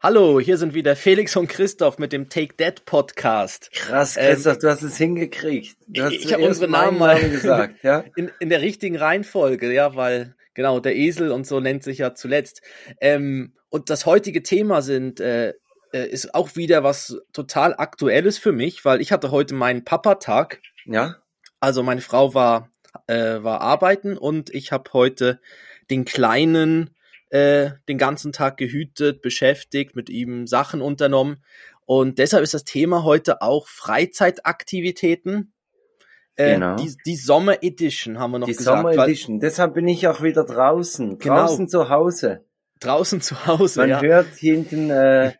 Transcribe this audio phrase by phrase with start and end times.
[0.00, 3.68] Hallo, hier sind wieder Felix und Christoph mit dem Take That Podcast.
[3.72, 5.76] Krass, Christoph, ähm, du hast es hingekriegt.
[5.88, 8.04] Du hast ich habe unsere Namen mal gesagt, ja?
[8.16, 12.14] In, in der richtigen Reihenfolge, ja, weil genau der Esel und so nennt sich ja
[12.14, 12.62] zuletzt.
[13.00, 15.54] Ähm, und das heutige Thema sind äh,
[15.92, 20.60] äh, ist auch wieder was total aktuelles für mich, weil ich hatte heute meinen Papa-Tag.
[20.86, 21.16] Ja.
[21.58, 22.70] Also meine Frau war
[23.08, 25.40] äh, war arbeiten und ich habe heute
[25.90, 26.94] den kleinen
[27.30, 31.42] äh, den ganzen Tag gehütet, beschäftigt, mit ihm Sachen unternommen.
[31.84, 35.52] Und deshalb ist das Thema heute auch Freizeitaktivitäten.
[36.36, 36.76] Äh, genau.
[36.76, 38.78] die, die Sommer Edition haben wir noch die gesagt.
[38.78, 39.40] Die Sommer Edition.
[39.40, 41.18] Deshalb bin ich auch wieder draußen.
[41.18, 41.34] Genau.
[41.34, 42.44] Draußen zu Hause.
[42.80, 44.00] Draußen zu Hause, Man ja.
[44.02, 45.32] hört hinten äh,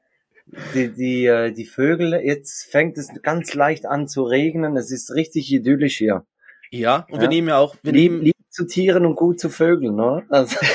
[0.74, 2.14] die, die, äh, die Vögel.
[2.14, 4.76] Jetzt fängt es ganz leicht an zu regnen.
[4.76, 6.26] Es ist richtig idyllisch hier.
[6.70, 7.20] Ja, und ja.
[7.22, 10.24] wir nehmen ja auch, wir lieb, nehmen lieb zu Tieren und gut zu Vögeln, ne?
[10.28, 10.56] Also.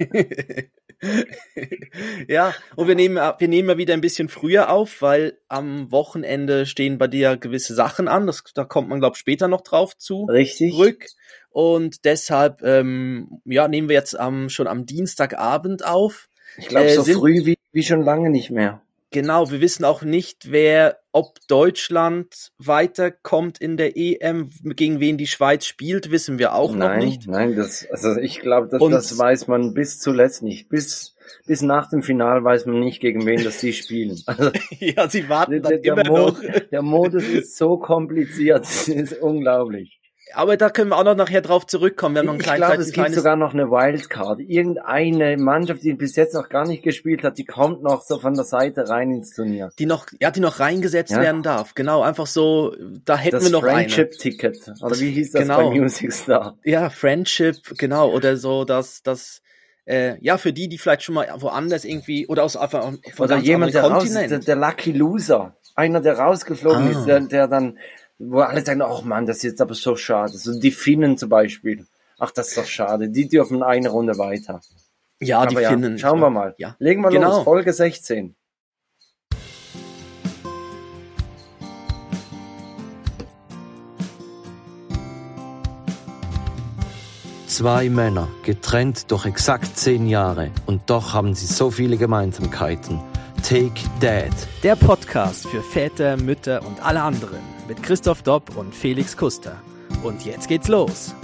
[2.28, 6.66] ja, und wir nehmen, wir nehmen ja wieder ein bisschen früher auf, weil am Wochenende
[6.66, 8.26] stehen bei dir gewisse Sachen an.
[8.26, 10.24] Das, da kommt man, glaube ich, später noch drauf zu.
[10.24, 10.72] Richtig.
[10.72, 11.06] Zurück.
[11.50, 16.28] Und deshalb, ähm, ja, nehmen wir jetzt am, schon am Dienstagabend auf.
[16.56, 18.82] Ich glaube, äh, so früh wie, wie schon lange nicht mehr.
[19.12, 25.26] Genau, wir wissen auch nicht, wer, ob Deutschland weiterkommt in der EM, gegen wen die
[25.26, 27.26] Schweiz spielt, wissen wir auch nein, noch nicht.
[27.26, 30.68] Nein, das, also ich glaube, das, das weiß man bis zuletzt nicht.
[30.68, 34.16] Bis, bis nach dem Final weiß man nicht, gegen wen das sie spielen.
[34.26, 36.36] Also, ja, sie warten der, der, der, Mod,
[36.70, 39.99] der Modus ist so kompliziert, das ist unglaublich
[40.34, 42.14] aber da können wir auch noch nachher drauf zurückkommen.
[42.14, 44.40] Wir haben noch ich glaube, es gibt sogar noch eine Wildcard.
[44.40, 48.34] Irgendeine Mannschaft, die bis jetzt noch gar nicht gespielt hat, die kommt noch so von
[48.34, 49.70] der Seite rein ins Turnier.
[49.78, 51.20] Die noch, ja, die noch reingesetzt ja.
[51.20, 51.74] werden darf.
[51.74, 54.72] Genau, einfach so, da hätten das wir noch Friendship Ticket.
[54.82, 55.70] Oder wie hieß das genau.
[55.70, 56.58] bei Music Star?
[56.64, 58.10] Ja, Friendship, genau.
[58.10, 59.42] Oder so, dass, das,
[59.86, 63.38] äh, ja, für die, die vielleicht schon mal woanders irgendwie, oder aus einfach von Oder
[63.38, 65.56] jemand, der, raus, der, der Lucky Loser.
[65.74, 66.90] Einer, der rausgeflogen ah.
[66.90, 67.78] ist, der, der dann
[68.20, 70.36] wo alle sagen, ach man, das ist jetzt aber so schade.
[70.36, 71.86] So die Finnen zum Beispiel.
[72.18, 73.08] Ach, das ist doch schade.
[73.08, 74.60] Die dürfen eine Runde weiter.
[75.20, 75.98] Ja, aber die ja, Finnen.
[75.98, 76.54] Schauen wir mal.
[76.58, 76.76] Ja.
[76.78, 77.36] Legen wir genau.
[77.36, 77.44] los.
[77.44, 78.36] Folge 16.
[87.46, 93.00] Zwei Männer, getrennt durch exakt zehn Jahre und doch haben sie so viele Gemeinsamkeiten.
[93.42, 94.32] Take Dad.
[94.62, 99.56] Der Podcast für Väter, Mütter und alle anderen mit Christoph Dopp und Felix Kuster.
[100.02, 101.14] Und jetzt geht's los.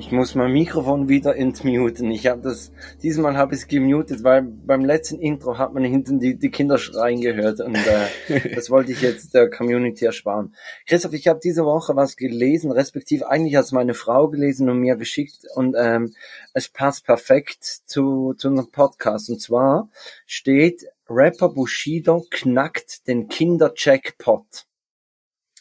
[0.00, 2.10] Ich muss mein Mikrofon wieder entmuten.
[2.10, 2.72] Ich habe das,
[3.02, 6.78] diesmal habe ich es gemutet, weil beim letzten Intro hat man hinten die, die Kinder
[6.78, 10.54] schreien gehört und äh, das wollte ich jetzt der Community ersparen.
[10.86, 14.78] Christoph, ich habe diese Woche was gelesen, respektive eigentlich hat es meine Frau gelesen und
[14.78, 16.14] mir geschickt und ähm,
[16.54, 19.28] es passt perfekt zu, zu einem Podcast.
[19.28, 19.90] Und zwar
[20.24, 24.64] steht Rapper Bushido knackt den Kinder-Jackpot.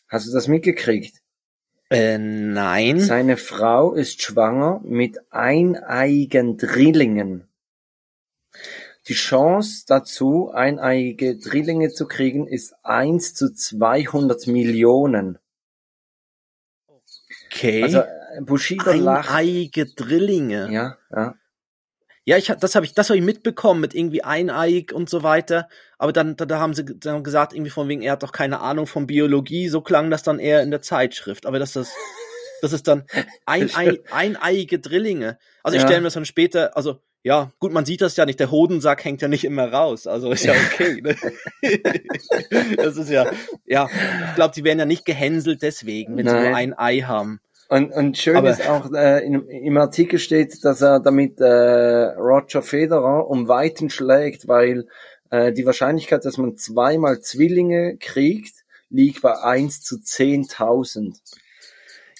[0.08, 1.22] Hast du das mitgekriegt?
[1.90, 3.00] Äh, nein.
[3.00, 7.48] Seine Frau ist schwanger mit eineigen Drillingen.
[9.08, 15.40] Die Chance dazu, eineige Drillinge zu kriegen, ist 1 zu 200 Millionen.
[17.48, 17.82] Okay.
[17.82, 18.04] Also
[18.42, 19.32] Bushido lacht.
[19.32, 20.72] Eineige Drillinge.
[20.72, 21.36] Ja, ja.
[22.30, 25.68] Ja, ich das habe ich das habe ich mitbekommen mit irgendwie eineig und so weiter,
[25.98, 28.60] aber dann da, da haben sie dann gesagt irgendwie von wegen er hat doch keine
[28.60, 31.92] Ahnung von Biologie, so klang das dann eher in der Zeitschrift, aber dass das
[32.62, 33.06] das ist dann
[33.48, 35.40] ein, ein, eineige Drillinge.
[35.64, 35.88] Also ich ja.
[35.88, 39.04] stelle mir das dann später, also ja, gut, man sieht das ja nicht, der Hodensack
[39.04, 41.02] hängt ja nicht immer raus, also ist ja okay.
[41.02, 41.16] Ne?
[42.78, 43.26] das ist ja,
[43.66, 43.90] ja,
[44.30, 46.36] ich glaube, die werden ja nicht gehänselt deswegen, wenn Nein.
[46.36, 47.40] sie nur ein Ei haben.
[47.70, 51.46] Und, und schön Aber ist auch, äh, in, im Artikel steht, dass er damit äh,
[51.46, 54.88] Roger Federer um Weiten schlägt, weil
[55.30, 58.56] äh, die Wahrscheinlichkeit, dass man zweimal Zwillinge kriegt,
[58.90, 61.20] liegt bei 1 zu 10.000.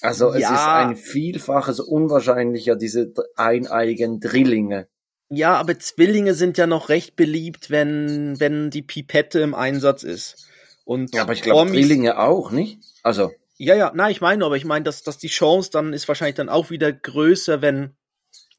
[0.02, 0.54] Also es ja.
[0.54, 4.88] ist ein Vielfaches unwahrscheinlicher, diese eineigen Drillinge.
[5.30, 10.48] Ja, aber Zwillinge sind ja noch recht beliebt, wenn, wenn die Pipette im Einsatz ist.
[10.86, 12.80] Und ja, aber ich glaube Drillinge auch, nicht?
[13.04, 13.32] Also.
[13.62, 16.38] Ja, ja, nein, ich meine, aber ich meine, dass, dass die Chance dann ist wahrscheinlich
[16.38, 17.94] dann auch wieder größer, wenn,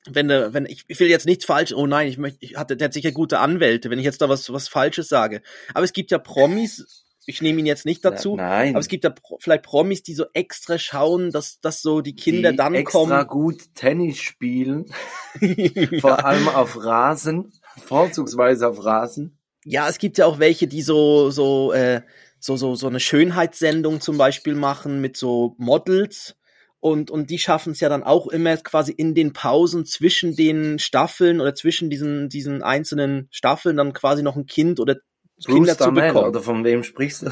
[0.06, 2.87] wenn, wenn, ich, ich will jetzt nichts falsch, oh nein, ich möchte, ich hatte, der
[2.87, 5.41] hat sicher gute Anwälte, wenn ich jetzt da was, was Falsches sage.
[5.73, 8.70] Aber es gibt ja Promis, ich nehme ihn jetzt nicht dazu, ja, nein.
[8.75, 12.50] aber es gibt ja vielleicht Promis, die so extra schauen, dass, dass so die Kinder
[12.50, 13.12] die dann extra kommen.
[13.12, 14.85] extra gut Tennis spielen.
[16.03, 16.17] Vor ja.
[16.17, 19.38] allem auf Rasen, vorzugsweise auf Rasen.
[19.64, 22.03] Ja, es gibt ja auch welche, die so, so, äh,
[22.40, 26.37] so, so, so eine Schönheitssendung zum Beispiel machen mit so Models
[26.81, 30.78] Und, und die schaffen es ja dann auch immer quasi in den Pausen zwischen den
[30.78, 34.96] Staffeln oder zwischen diesen, diesen einzelnen Staffeln dann quasi noch ein Kind oder
[35.44, 36.28] Kinder zu bekommen.
[36.28, 37.31] oder von wem sprichst du?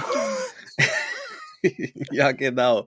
[2.12, 2.86] ja, genau.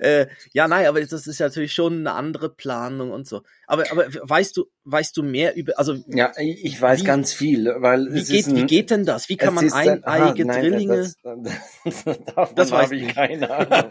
[0.00, 3.42] Äh, ja, nein, aber das ist natürlich schon eine andere Planung und so.
[3.66, 7.66] Aber, aber weißt du, weißt du mehr über, also Ja, ich weiß Wie- ganz viel,
[7.78, 9.28] weil wie geht, ein, wie geht denn das?
[9.28, 10.96] Wie kann man ist ein- eineige nein, Drillinge?
[10.96, 12.04] Das, das,
[12.34, 13.90] davon Das weiß habe ich keine Ahnung.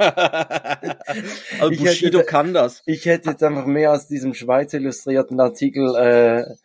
[1.59, 2.81] also Bushido hätte- kann das.
[2.85, 6.56] Ich hätte jetzt einfach mehr aus diesem Schweizer illustrierten Artikel äh,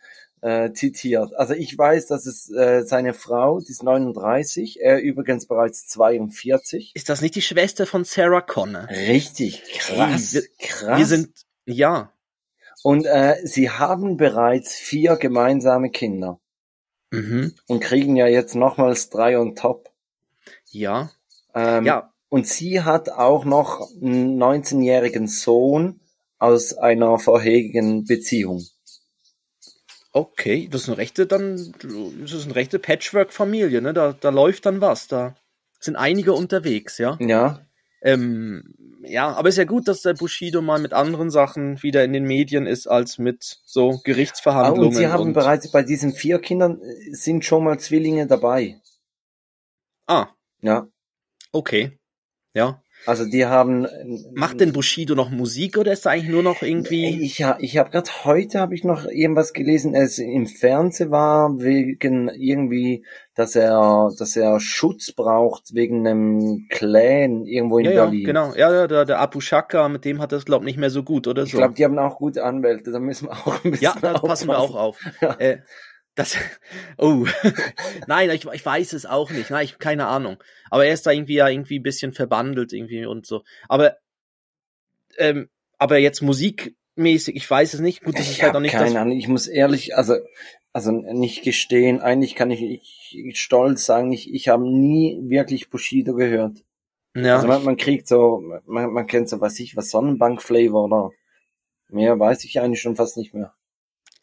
[0.43, 1.33] äh, zitiert.
[1.35, 6.91] Also ich weiß, dass es äh, seine Frau, die ist 39, er übrigens bereits 42.
[6.95, 8.87] Ist das nicht die Schwester von Sarah Connor?
[8.89, 10.97] Richtig krass, wir- krass.
[10.99, 11.29] Wir sind,
[11.65, 12.11] ja,
[12.83, 16.39] Und äh, sie haben bereits vier gemeinsame Kinder
[17.11, 17.53] mhm.
[17.67, 19.89] und kriegen ja jetzt nochmals drei on top.
[20.71, 21.09] ja,
[21.55, 26.01] Ähm, ja, Und sie hat auch noch einen 19-jährigen Sohn
[26.37, 28.65] aus einer vorherigen Beziehung.
[30.13, 31.73] Okay, das ist eine rechte, dann,
[32.21, 35.35] das ist eine rechte Patchwork-Familie, ne, da, da läuft dann was, da
[35.79, 37.17] sind einige unterwegs, ja.
[37.19, 37.65] Ja,
[38.01, 38.75] Ähm,
[39.05, 42.23] ja, aber ist ja gut, dass der Bushido mal mit anderen Sachen wieder in den
[42.25, 44.87] Medien ist, als mit so Ah, Gerichtsverhandlungen.
[44.89, 48.79] und sie haben und- bereits bei diesen vier Kindern äh, sind schon mal Zwillinge dabei.
[50.07, 50.27] Ah,
[50.61, 50.87] Ja,
[51.51, 51.97] okay.
[52.53, 52.81] Ja.
[53.05, 53.87] Also die haben.
[54.33, 57.21] Macht denn Bushido noch Musik oder ist er eigentlich nur noch irgendwie.
[57.23, 62.29] Ich, ich habe gerade heute habe ich noch irgendwas gelesen, es im Fernsehen war wegen
[62.29, 63.05] irgendwie,
[63.35, 68.25] dass er, dass er Schutz braucht wegen einem Clan irgendwo in Ja, ja, Berlin.
[68.25, 68.53] genau.
[68.55, 71.27] Ja, ja, der, der Abu Shaka, mit dem hat das, glaub nicht mehr so gut,
[71.27, 71.57] oder Ich so.
[71.57, 74.47] glaube, die haben auch gute Anwälte, da müssen wir auch ein bisschen ja, da passen
[74.47, 74.99] wir auch auf.
[75.21, 75.35] Ja.
[75.39, 75.57] Äh,
[76.15, 76.37] das,
[76.97, 77.25] oh,
[78.07, 79.49] nein, ich, ich weiß es auch nicht.
[79.49, 80.37] Nein, ich keine Ahnung.
[80.69, 83.43] Aber er ist da irgendwie ja irgendwie ein bisschen verbandelt irgendwie und so.
[83.67, 83.97] Aber,
[85.17, 88.03] ähm, aber jetzt musikmäßig, ich weiß es nicht.
[88.03, 88.99] Gut, das ist Ich halt habe auch nicht keine.
[88.99, 89.17] Ahnung.
[89.17, 90.15] Ich muss ehrlich, also
[90.73, 92.01] also nicht gestehen.
[92.01, 96.63] Eigentlich kann ich, ich stolz sagen, ich, ich habe nie wirklich Bushido gehört.
[97.15, 101.11] Ja, Also man, man kriegt so, man, man kennt so, was ich, was Sonnenbank-Flavor oder
[101.89, 103.53] mehr weiß ich eigentlich schon fast nicht mehr.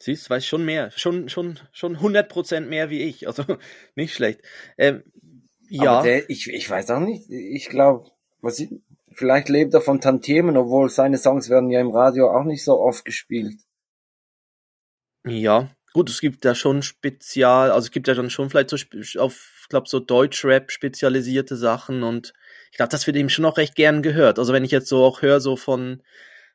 [0.03, 3.27] Siehst, weiß schon mehr, schon schon schon 100 Prozent mehr wie ich.
[3.27, 3.43] Also
[3.95, 4.41] nicht schlecht.
[4.77, 5.03] Ähm,
[5.69, 7.29] ja, der, ich, ich weiß auch nicht.
[7.29, 8.11] Ich glaube,
[8.41, 8.69] was ich,
[9.13, 12.77] vielleicht lebt er von Tantiemen, obwohl seine Songs werden ja im Radio auch nicht so
[12.79, 13.55] oft gespielt.
[15.25, 18.77] Ja, gut, es gibt da schon spezial, also es gibt ja dann schon vielleicht so
[19.19, 22.33] auf, ich glaube, so Deutschrap spezialisierte Sachen und
[22.71, 24.39] ich glaube, das wird ihm schon auch recht gern gehört.
[24.39, 26.01] Also wenn ich jetzt so auch höre, so von,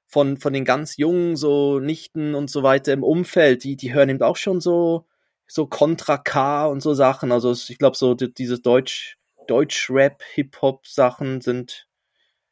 [0.06, 4.08] von, von den ganz Jungen, so Nichten und so weiter im Umfeld, die, die hören
[4.08, 5.06] eben auch schon so,
[5.46, 7.32] so Contra K und so Sachen.
[7.32, 11.88] Also ich glaube, so die, diese Deutsch, Deutschrap, Hip-Hop-Sachen sind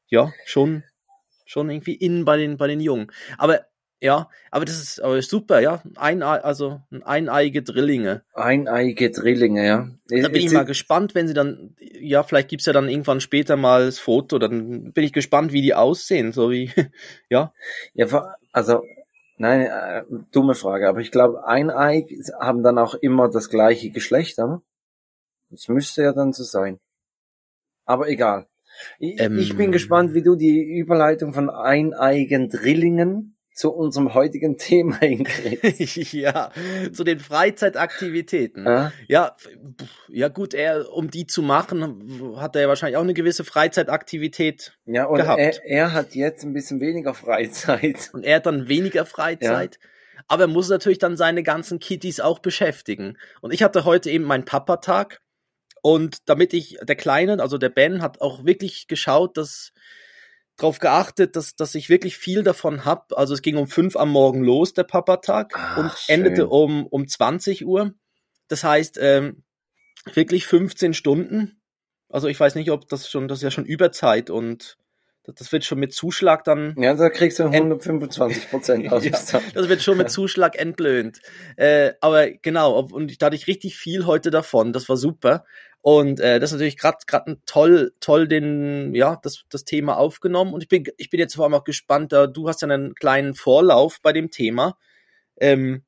[0.07, 0.85] ja schon,
[1.45, 3.11] schon irgendwie in bei den, bei den Jungen.
[3.39, 3.67] Aber
[4.05, 5.83] ja, aber das ist aber super, ja.
[5.97, 8.23] Ein, also ein eineige Drillinge.
[8.35, 9.89] Eineige Drillinge, ja.
[10.09, 13.57] Da bin ich mal gespannt, wenn sie dann, ja, vielleicht gibt's ja dann irgendwann später
[13.57, 16.71] mal das Foto, dann bin ich gespannt, wie die aussehen, so wie,
[17.31, 17.55] ja.
[17.95, 18.85] Ja, also,
[19.39, 24.39] nein, äh, dumme Frage, aber ich glaube, Eineig haben dann auch immer das gleiche Geschlecht,
[24.39, 24.61] oder?
[25.49, 26.79] Das müsste ja dann so sein.
[27.87, 28.49] Aber egal.
[28.99, 29.39] Ich, Ähm.
[29.39, 36.13] ich bin gespannt, wie du die Überleitung von eineigen Drillingen zu unserem heutigen Thema hinkriegst.
[36.13, 36.51] ja,
[36.93, 38.67] zu den Freizeitaktivitäten.
[38.67, 38.93] Ja?
[39.09, 39.37] Ja,
[40.09, 44.77] ja gut, er, um die zu machen, hat er ja wahrscheinlich auch eine gewisse Freizeitaktivität
[44.85, 45.41] Ja, und Gehabt.
[45.41, 48.11] er, er hat jetzt ein bisschen weniger Freizeit.
[48.13, 49.79] und er hat dann weniger Freizeit.
[50.27, 53.19] Aber er muss natürlich dann seine ganzen Kitties auch beschäftigen.
[53.41, 55.21] Und ich hatte heute eben meinen Papatag.
[55.83, 59.73] Und damit ich, der Kleine, also der Ben, hat auch wirklich geschaut, dass
[60.57, 63.13] darauf geachtet, dass, dass ich wirklich viel davon hab.
[63.17, 66.15] Also es ging um fünf am Morgen los, der Papatag, Ach, und schön.
[66.15, 67.95] endete um, um 20 Uhr.
[68.49, 69.43] Das heißt, ähm,
[70.13, 71.61] wirklich 15 Stunden.
[72.09, 74.77] Also ich weiß nicht, ob das schon, das ist ja schon Überzeit und
[75.25, 79.45] das, das wird schon mit Zuschlag dann Ja, da kriegst du 125 Prozent ja, ausgezahlt.
[79.55, 81.21] das wird schon mit Zuschlag entlöhnt.
[81.57, 84.73] Äh, aber genau, und da hatte ich richtig viel heute davon.
[84.73, 85.45] Das war super.
[85.85, 90.55] Und äh, das ist natürlich gerade gerade toll, toll den, ja, das, das Thema aufgenommen.
[90.55, 92.95] Und ich bin, ich bin jetzt vor allem auch gespannt, da du hast ja einen
[92.95, 94.79] kleinen Vorlauf bei dem Thema.
[95.37, 95.85] Ähm,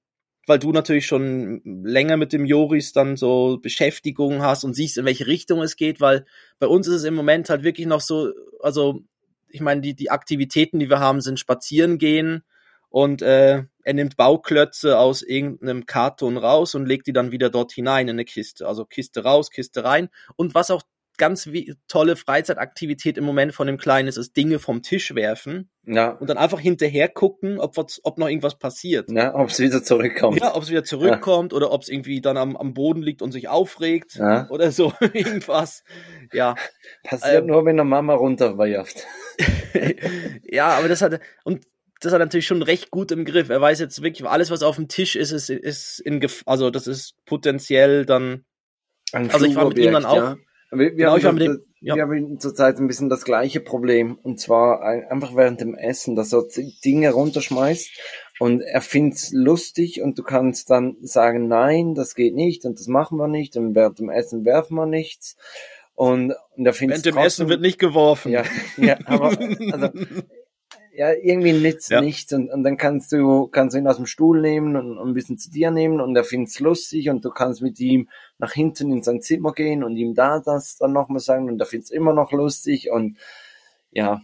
[0.47, 5.07] weil du natürlich schon länger mit dem Joris dann so Beschäftigung hast und siehst, in
[5.07, 6.27] welche Richtung es geht, weil
[6.59, 9.01] bei uns ist es im Moment halt wirklich noch so, also
[9.49, 12.45] ich meine, die, die Aktivitäten, die wir haben, sind spazieren gehen
[12.91, 17.71] und äh, er nimmt Bauklötze aus irgendeinem Karton raus und legt die dann wieder dort
[17.71, 18.67] hinein in eine Kiste.
[18.67, 20.09] Also Kiste raus, Kiste rein.
[20.35, 20.83] Und was auch
[21.19, 25.71] ganz wie, tolle Freizeitaktivität im Moment von dem Kleinen ist, ist Dinge vom Tisch werfen
[25.85, 29.09] Ja, und dann einfach hinterher gucken, ob, was, ob noch irgendwas passiert.
[29.09, 30.41] ja ob es wieder zurückkommt.
[30.41, 33.31] Ja, ob es wieder zurückkommt oder ob es irgendwie dann am, am Boden liegt und
[33.31, 34.49] sich aufregt Ja.
[34.51, 35.85] oder so irgendwas.
[36.33, 36.57] Ja,
[37.05, 39.07] Passiert ähm, nur, wenn der Mama runterwirft.
[40.43, 41.65] ja, aber das hat und
[42.01, 43.49] das hat er natürlich schon recht gut im Griff.
[43.49, 46.71] Er weiß jetzt wirklich, alles was auf dem Tisch ist, ist, ist in Gef also
[46.71, 48.45] das ist potenziell dann.
[49.13, 50.37] Ein Also ich war mit ihm dann auch- Ja.
[50.73, 51.95] Wir, wir, Genau, haben ich war mit das- dem- ja.
[51.95, 54.17] wir haben zurzeit ein bisschen das gleiche Problem.
[54.21, 56.45] Und zwar ein- einfach während dem Essen, dass er
[56.85, 57.91] Dinge runterschmeißt
[58.41, 62.89] und er find's lustig und du kannst dann sagen, nein, das geht nicht und das
[62.89, 65.37] machen wir nicht und während dem Essen werfen wir nichts.
[65.95, 68.33] Und, und er find's Während dem trotzdem, Essen wird nicht geworfen.
[68.33, 68.43] Ja,
[68.77, 69.29] ja, aber
[69.73, 69.89] also,
[70.97, 72.01] ja, irgendwie nützt Ja.
[72.01, 75.09] nichts und, und dann kannst du, kannst du ihn aus dem Stuhl nehmen und, und
[75.09, 78.53] ein bisschen zu dir nehmen und er find's lustig und du kannst mit ihm nach
[78.53, 81.91] hinten in sein Zimmer gehen und ihm da das dann nochmal sagen und er find's
[81.91, 83.19] immer noch lustig und
[83.91, 84.21] ja,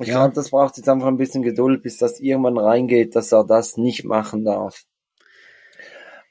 [0.00, 0.14] ich Ja.
[0.20, 3.76] glaube, das braucht jetzt einfach ein bisschen Geduld, bis das irgendwann reingeht, dass er das
[3.76, 4.84] nicht machen darf.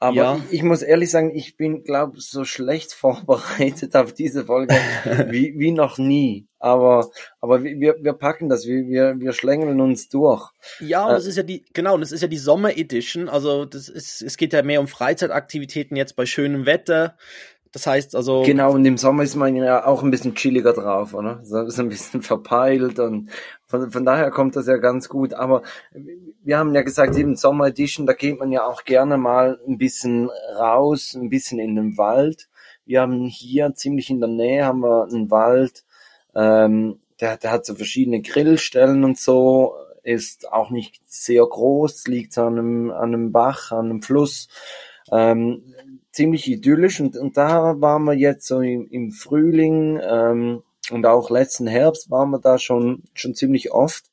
[0.02, 0.38] Aber Ja.
[0.50, 4.74] ich, ich muss ehrlich sagen, ich bin, glaube so schlecht vorbereitet auf diese Folge
[5.30, 6.48] wie, wie noch nie.
[6.58, 10.50] Aber, aber wir, wir packen das, wir, wir, wir schlängeln uns durch.
[10.80, 13.30] Ja, und Äh, das ist ja die, genau, und das ist ja die Sommer Edition.
[13.30, 17.16] Also das ist, es geht ja mehr um Freizeitaktivitäten jetzt bei schönem Wetter.
[17.72, 21.14] Das heißt also, Genau, und im Sommer ist man ja auch ein bisschen chilliger drauf,
[21.14, 21.40] oder?
[21.44, 23.30] So, so ein bisschen verpeilt und
[23.66, 25.34] von, von daher kommt das ja ganz gut.
[25.34, 25.62] Aber
[26.44, 29.78] wir haben ja gesagt, eben Sommer Edition, da geht man ja auch gerne mal ein
[29.78, 32.50] bisschen raus, ein bisschen in den Wald.
[32.86, 35.86] Wir haben hier ziemlich in der Nähe haben wir einen Wald,
[36.36, 42.38] ähm, der, der hat so verschiedene Grillstellen und so, ist auch nicht sehr groß, liegt
[42.38, 44.50] an einem, an einem Bach, an einem Fluss.
[45.12, 45.64] Ähm,
[46.12, 51.30] ziemlich idyllisch und, und da waren wir jetzt so im, im Frühling ähm, und auch
[51.30, 54.06] letzten Herbst waren wir da schon schon ziemlich oft.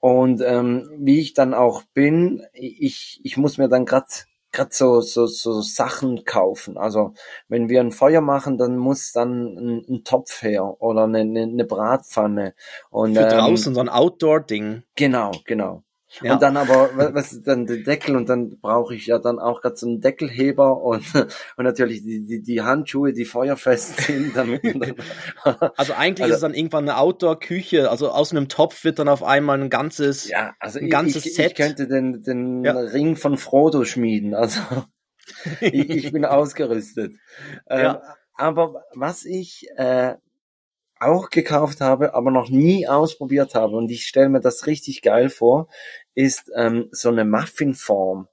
[0.00, 5.00] Und ähm, wie ich dann auch bin ich ich muss mir dann grad grad so
[5.00, 6.78] so so Sachen kaufen.
[6.78, 7.14] Also
[7.48, 11.42] wenn wir ein Feuer machen dann muss dann ein, ein Topf her oder eine, eine,
[11.42, 12.54] eine Bratpfanne.
[12.90, 14.82] Und für ähm, draußen so ein Outdoor-Ding.
[14.96, 15.82] genau genau
[16.22, 16.34] Ja.
[16.34, 19.38] und dann aber, wa- was ist dann der Deckel und dann brauche ich ja dann
[19.38, 21.04] auch gerade so einen Deckelheber und,
[21.56, 24.62] und natürlich die, die, die Handschuhe, die feuerfest sind, damit
[25.76, 27.90] Also eigentlich Also- ist es dann irgendwann eine Outdoor-Küche.
[27.90, 30.28] Also aus einem Topf wird dann auf einmal ein ganzes.
[30.28, 31.46] ja, also Ein ich, ganzes ich, Set.
[31.52, 32.72] ich könnte den, den Ja.
[32.78, 34.60] Ring von Frodo schmieden, also
[35.60, 37.12] ich, ich bin ausgerüstet.
[37.68, 38.02] Ähm, Ja.
[38.36, 40.14] Aber was ich äh,
[41.00, 45.28] auch gekauft habe, aber noch nie ausprobiert habe und ich stelle mir das richtig geil
[45.28, 45.68] vor,
[46.14, 48.28] ist ähm, so eine Muffinform.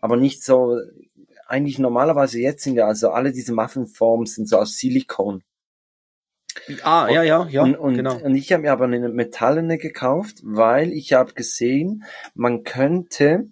[0.00, 0.78] Aber nicht so,
[1.46, 5.42] eigentlich normalerweise jetzt sind ja also alle diese Muffinforms sind so aus Silikon.
[6.82, 8.16] Ah, ja, ja, ja, und, und, genau.
[8.16, 13.48] und ich habe mir aber eine metallene gekauft, weil ich habe gesehen, man könnte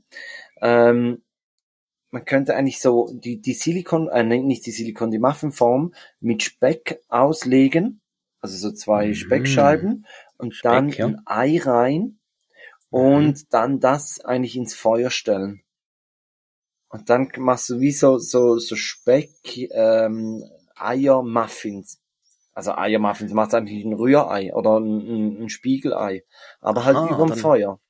[0.60, 1.22] ähm,
[2.12, 7.00] man könnte eigentlich so die, die Silikon, äh, nicht die Silikon, die Muffinform mit Speck
[7.08, 8.00] auslegen,
[8.40, 9.14] also so zwei Mhm.
[9.14, 10.06] Speckscheiben
[10.36, 11.06] und dann Speck, ja.
[11.06, 12.18] ein Ei rein
[12.92, 15.62] und dann das eigentlich ins Feuer stellen.
[16.88, 19.30] Und dann machst du wie so, so, so Speck,
[19.72, 20.44] ähm,
[20.76, 21.98] Eier Muffins.
[22.52, 26.24] Also Eier Muffins macht eigentlich ein Rührei oder ein, ein, Spiegelei.
[26.60, 27.80] Aber halt Aha, überm dann- Feuer.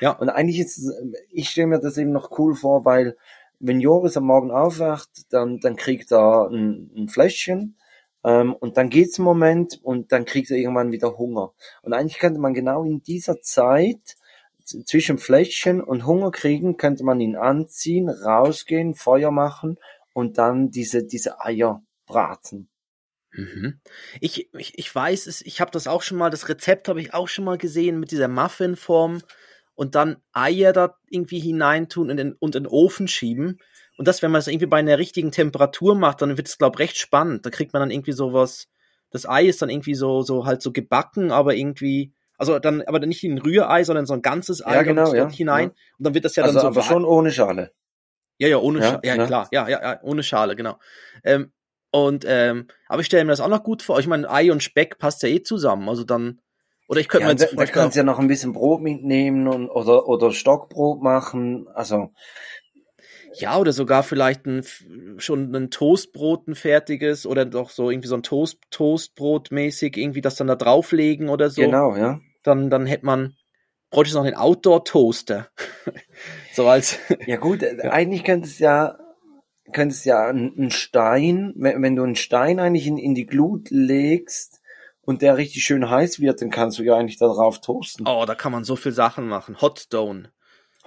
[0.00, 0.12] Ja.
[0.12, 0.94] Und eigentlich ist, es-
[1.30, 3.16] ich stelle mir das eben noch cool vor, weil
[3.60, 7.76] wenn Joris am Morgen aufwacht, dann, dann kriegt er ein, ein Fläschchen,
[8.24, 11.52] ähm, und dann geht's einen Moment und dann kriegt er irgendwann wieder Hunger.
[11.82, 14.16] Und eigentlich könnte man genau in dieser Zeit
[14.84, 19.78] zwischen Fläschchen und Hunger kriegen, könnte man ihn anziehen, rausgehen, Feuer machen
[20.12, 22.68] und dann diese, diese Eier braten.
[23.32, 23.80] Mhm.
[24.20, 27.14] Ich, ich, ich weiß es, ich habe das auch schon mal, das Rezept habe ich
[27.14, 29.22] auch schon mal gesehen mit dieser Muffinform
[29.74, 33.58] und dann Eier da irgendwie hineintun und in, und in den Ofen schieben.
[33.96, 36.76] Und das, wenn man es irgendwie bei einer richtigen Temperatur macht, dann wird es, glaube
[36.76, 37.44] ich, recht spannend.
[37.44, 38.68] Da kriegt man dann irgendwie sowas,
[39.10, 43.00] das Ei ist dann irgendwie so, so halt so gebacken, aber irgendwie, also dann, aber
[43.00, 45.64] dann nicht ein Rührei, sondern so ein ganzes Ei Ja, genau, ja, hinein.
[45.68, 45.74] ja.
[45.98, 47.72] Und dann wird das ja also dann so aber schon ohne Schale.
[48.38, 49.00] ja, ja, ohne Ja, Schale.
[49.04, 49.26] Ja, ne?
[49.26, 49.48] klar.
[49.52, 50.78] Ja, ja, ja, ohne Schale, genau.
[51.24, 51.52] Ähm,
[51.90, 53.98] und, ähm, aber ich stelle mir das auch noch gut vor.
[53.98, 55.88] Ich meine, Ei und Speck passt ja eh zusammen.
[55.88, 56.40] Also dann,
[56.88, 58.80] oder ich könnte Ja, mir da, jetzt da vorstellen, kannst ja noch ein bisschen Brot
[58.82, 61.66] mitnehmen und, oder, oder Stockbrot machen.
[61.74, 62.12] Also,
[63.34, 64.64] ja, oder sogar vielleicht ein,
[65.18, 70.20] schon ein Toastbrot, ein fertiges, oder doch so irgendwie so ein Toast, Toastbrot mäßig, irgendwie
[70.20, 71.62] das dann da drauflegen oder so.
[71.62, 72.20] genau, ja.
[72.42, 73.36] Dann, dann hätte man,
[73.90, 75.48] bräuchte es noch den Outdoor-Toaster.
[76.54, 78.98] so als, Ja gut, äh, eigentlich könnte es ja,
[79.72, 84.60] könntest ja einen Stein, wenn, wenn du einen Stein eigentlich in, in die Glut legst
[85.02, 88.06] und der richtig schön heiß wird, dann kannst du ja eigentlich darauf toasten.
[88.06, 89.60] Oh, da kann man so viel Sachen machen.
[89.60, 90.30] Hotstone.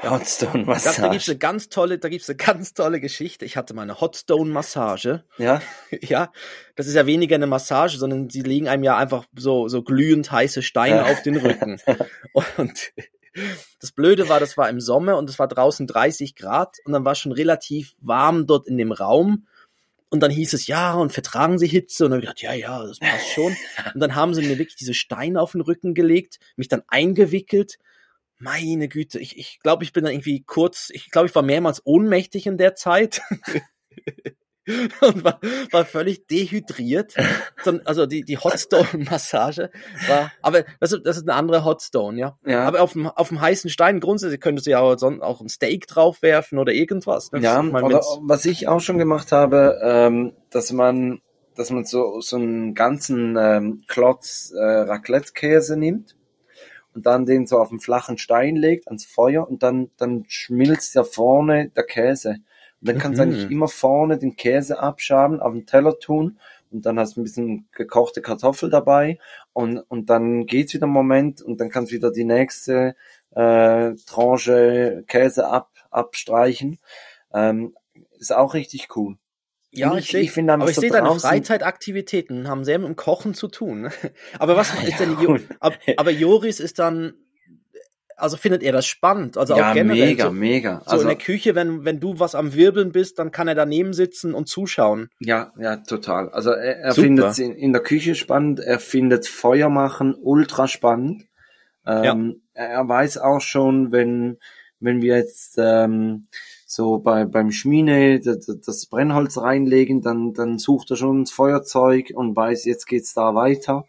[0.02, 1.32] Hotstone Da, da gibt's Massage.
[1.32, 3.46] eine ganz tolle, da gibt's eine ganz tolle Geschichte.
[3.46, 5.24] Ich hatte mal eine Hotstone Massage.
[5.38, 5.62] Ja,
[6.02, 6.32] Ja,
[6.76, 10.32] das ist ja weniger eine Massage, sondern sie legen einem ja einfach so, so glühend
[10.32, 11.06] heiße Steine Ja.
[11.06, 11.80] auf den Rücken.
[12.58, 12.92] Und
[13.80, 17.06] das Blöde war, das war im Sommer und es war draußen 30 Grad und dann
[17.06, 19.48] war schon relativ warm dort in dem Raum.
[20.10, 22.04] Und dann hieß es, ja, und vertragen Sie Hitze?
[22.04, 23.56] Und dann hab ich gedacht, ja, ja, das passt schon.
[23.94, 27.78] Und dann haben sie mir wirklich diese Steine auf den Rücken gelegt, mich dann eingewickelt.
[28.42, 31.82] Meine Güte, ich, ich glaube, ich bin dann irgendwie kurz, ich glaube, ich war mehrmals
[31.86, 33.22] ohnmächtig in der Zeit.
[35.02, 35.40] und war,
[35.72, 37.16] war völlig dehydriert.
[37.86, 39.70] Also die, die Hotstone-Massage
[40.08, 42.38] war, aber das ist, das ist eine andere Hotstone, ja.
[42.46, 42.64] ja.
[42.64, 45.88] Aber auf dem, auf dem heißen Stein grundsätzlich könntest du ja auch, auch ein Steak
[45.88, 47.32] draufwerfen oder irgendwas.
[47.32, 47.40] ne?
[47.42, 51.22] Ja, mein, oder was ich auch schon gemacht habe, ähm, dass man,
[51.56, 56.16] dass man so, so einen ganzen ähm, Klotz äh, Raclette-Käse nimmt
[56.94, 60.96] und dann den so auf einen flachen Stein legt, ans Feuer und dann, dann schmilzt
[60.96, 62.38] ja vorne der Käse.
[62.82, 63.28] Und dann kannst du Mhm.
[63.28, 66.40] eigentlich immer vorne den Käse abschaben, auf den Teller tun
[66.72, 69.20] und dann hast du ein bisschen gekochte Kartoffel dabei
[69.54, 72.96] und, und dann geht's wieder einen Moment und dann kannst du wieder die nächste
[73.36, 76.80] äh, Tranche Käse ab, abstreichen.
[77.34, 77.76] Ähm,
[78.20, 79.18] ist auch richtig cool.
[79.74, 83.48] Ja, ich, ich- finde aber ich sehe deine Freizeitaktivitäten haben sehr mit dem Kochen zu
[83.48, 83.90] tun.
[84.40, 87.14] Aber was Ja, ist ja, denn, Jo- ab, aber Joris ist dann,
[88.18, 89.38] also findet er das spannend?
[89.38, 90.82] Also ja, auch generell mega, so, mega.
[90.86, 93.56] so Also, in der Küche, wenn, wenn du was am Wirbeln bist, dann kann er
[93.56, 95.10] daneben sitzen und zuschauen.
[95.20, 96.30] ja, ja, total.
[96.30, 100.68] Also er, er findet es in, in der Küche spannend, er findet Feuer machen ultra
[100.68, 101.24] spannend.
[101.88, 104.38] Ähm, er, er weiß auch schon, wenn,
[104.80, 106.28] wenn wir jetzt ähm,
[106.74, 112.14] so bei, beim Schmiede das, das Brennholz reinlegen, dann, dann sucht er schon das Feuerzeug
[112.16, 113.86] und weiß, jetzt geht's da weiter.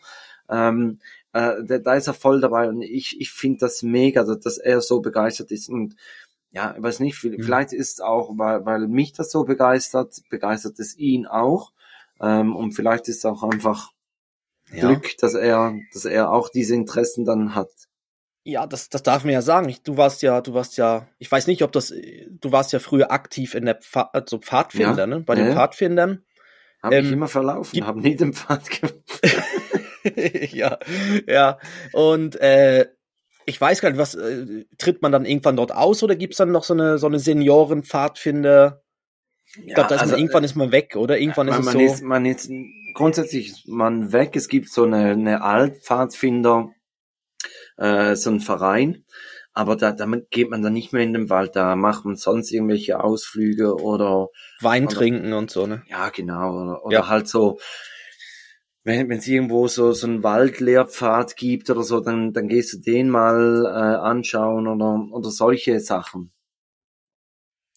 [0.50, 0.98] Ähm,
[1.32, 4.58] äh, da, da ist er voll dabei und ich, ich finde das mega, dass, dass
[4.58, 5.94] er so begeistert ist und
[6.50, 7.40] ja, ich weiß nicht, Mhm.
[7.40, 11.72] vielleicht ist auch, weil, weil mich das so begeistert, begeistert es ihn auch
[12.20, 13.92] ähm, und vielleicht ist auch einfach
[14.72, 17.70] Glück, dass er, dass er auch diese Interessen dann hat.
[18.44, 19.68] Ja, das, das darf man ja sagen.
[19.68, 22.80] Ich, du warst ja, du warst ja, ich weiß nicht, ob das, du warst ja
[22.80, 25.06] früher aktiv in der Pfad, also Pfadfinder, Ja.
[25.06, 25.20] ne?
[25.20, 25.54] Bei Ja, den ja.
[25.54, 26.24] Pfadfindern.
[26.82, 28.94] Habe ich Ähm, immer verlaufen, habe nie den Pfad gemacht.
[30.52, 30.78] ja,
[31.28, 31.58] ja.
[31.92, 32.88] Und äh,
[33.46, 36.50] ich weiß gar nicht, was äh, tritt man dann irgendwann dort aus oder gibt's dann
[36.50, 38.82] noch so eine so eine Senioren-Pfadfinder?
[39.64, 41.18] Ich glaube, da ist man, irgendwann ist man weg, oder?
[41.18, 41.92] Irgendwann man, ist es man so.
[41.94, 42.50] ist, man ist
[42.94, 44.34] grundsätzlich ist man weg.
[44.34, 46.70] Es gibt so eine, eine Altpfadfinder,
[47.76, 49.04] äh, so ein Verein,
[49.52, 51.56] aber da, damit geht man dann nicht mehr in den Wald.
[51.56, 54.28] Da macht man sonst irgendwelche Ausflüge oder
[54.60, 55.82] Wein oder- trinken und so, ne?
[55.88, 57.08] ja genau oder, oder Ja.
[57.08, 57.58] halt so.
[58.84, 63.10] Wenn es irgendwo so so einen Waldlehrpfad gibt oder so, dann dann gehst du den
[63.10, 66.32] mal äh, anschauen oder oder solche Sachen.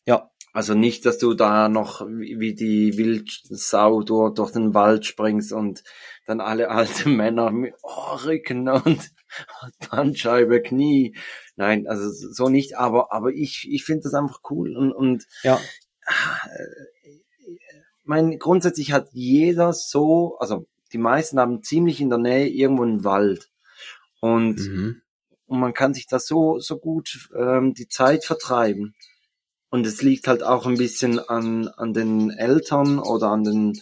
[0.05, 0.31] Ja.
[0.53, 5.51] Also nicht, dass du da noch wie wie die Wildsau durch, durch den Wald springst
[5.53, 5.83] und
[6.25, 9.11] dann alle alten Männer mit oh, Rücken und
[9.91, 11.15] Bandscheibe, Knie.
[11.55, 15.61] Nein, also so nicht, aber, aber ich, ich finde das einfach cool und, und Ja.
[18.03, 23.03] mein, grundsätzlich hat jeder so, also die meisten haben ziemlich in der Nähe irgendwo einen
[23.03, 23.49] Wald.
[24.19, 25.01] Und, Mhm.
[25.47, 28.95] und man kann sich da so, so gut ähm, die Zeit vertreiben.
[29.69, 33.81] Und es liegt halt auch ein bisschen an, an den Eltern oder an den,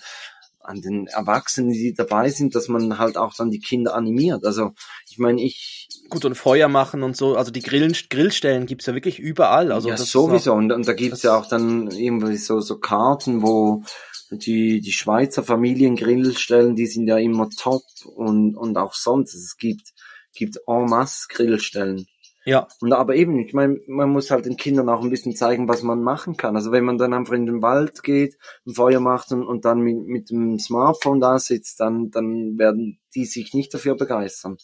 [0.64, 4.46] an den Erwachsenen, die dabei sind, dass man halt auch dann die Kinder animiert.
[4.46, 4.74] Also
[5.10, 7.36] ich meine, ich Gut, und Feuer machen und so.
[7.36, 9.72] Also die Grillen, Grillstellen gibt's ja wirklich überall.
[9.72, 10.54] Also ja sowieso.
[10.54, 13.84] Und, und da gibt's ja auch dann irgendwie so, so Karten, wo
[14.32, 17.84] die, die Schweizer Familiengrillstellen, die sind ja immer top
[18.16, 19.34] und, und auch sonst.
[19.34, 19.94] Es gibt,
[20.34, 22.06] gibt en masse Grillstellen.
[22.46, 25.70] Ja, Und aber eben, ich meine, man muss halt den Kindern auch ein bisschen zeigen,
[25.70, 26.56] was man machen kann.
[26.58, 29.80] Also wenn man dann einfach in den Wald geht, ein Feuer macht und, und dann
[29.80, 34.58] mit, mit dem Smartphone da sitzt, dann, dann werden die sich nicht dafür begeistern.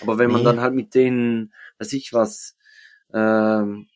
[0.00, 0.44] Aber wenn man Nee.
[0.44, 2.56] dann halt mit denen, weiß ich was,
[3.12, 3.86] ähm,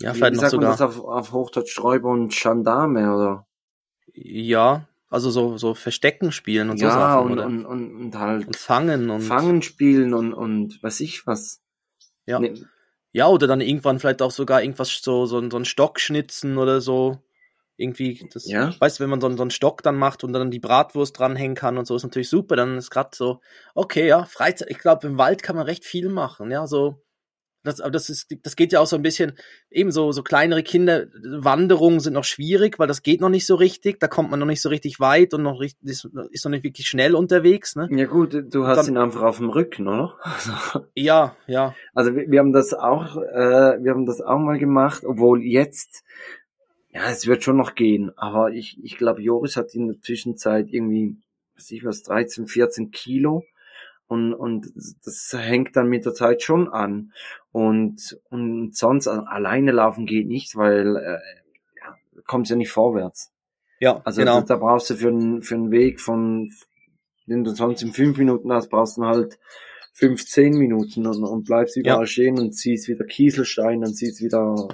[0.00, 0.88] ja, vielleicht wie noch sagt man das sogar.
[0.88, 3.46] auf, auf Hochdeutsch Sträuber und Gendarme oder?
[4.14, 7.46] Ja, also so, so Verstecken spielen und so ja, Sachen, und, oder?
[7.46, 9.20] und, und, und halt und fangen und.
[9.22, 11.62] Fangen spielen und, und weiß ich was.
[12.26, 12.38] Ja.
[12.40, 12.54] Nee,
[13.16, 16.82] Ja, oder dann irgendwann vielleicht auch sogar irgendwas so, so, so ein Stock schnitzen oder
[16.82, 17.18] so.
[17.78, 18.74] Irgendwie, das, Ja.
[18.78, 21.18] weißt du, wenn man so, einen- so einen Stock dann macht und dann die Bratwurst
[21.18, 22.56] dranhängen kann und so, ist natürlich super.
[22.56, 23.40] Dann ist gerade so,
[23.74, 27.02] okay, ja, Freizeit, ich glaube, im Wald kann man recht viel machen, ja, so
[27.66, 29.32] das, aber das ist, das geht ja auch so ein bisschen,
[29.70, 33.54] eben so, so kleinere Kinder, Wanderungen sind noch schwierig, weil das geht noch nicht so
[33.54, 36.50] richtig, da kommt man noch nicht so richtig weit und noch richtig, ist, ist noch
[36.50, 37.88] nicht wirklich schnell unterwegs, ne?
[37.90, 40.14] Ja gut, du hast dann, ihn einfach auf dem Rücken, oder?
[40.36, 41.74] Also, ja, ja.
[41.94, 46.04] Also wir, wir haben das auch, äh, wir haben das auch mal gemacht, obwohl jetzt,
[46.90, 50.68] ja, es wird schon noch gehen, aber ich, ich glaube, Joris hat in der Zwischenzeit
[50.70, 51.16] irgendwie,
[51.54, 53.44] was ich was, 13, 14 Kilo
[54.08, 54.72] und, und
[55.04, 57.12] das hängt dann mit der Zeit schon an.
[57.52, 61.18] Und, und sonst alleine laufen geht nicht, weil äh,
[61.80, 63.32] ja, kommst ja nicht vorwärts.
[63.80, 64.40] Ja, also genau.
[64.40, 66.50] da, brauchst du für einen für einen Weg von,
[67.26, 69.38] den du sonst in fünf Minuten hast, brauchst du halt
[69.92, 72.06] fünf, zehn Minuten und, und bleibst überall ja.
[72.06, 74.68] stehen und ziehst wieder Kieselstein, dann ziehst wieder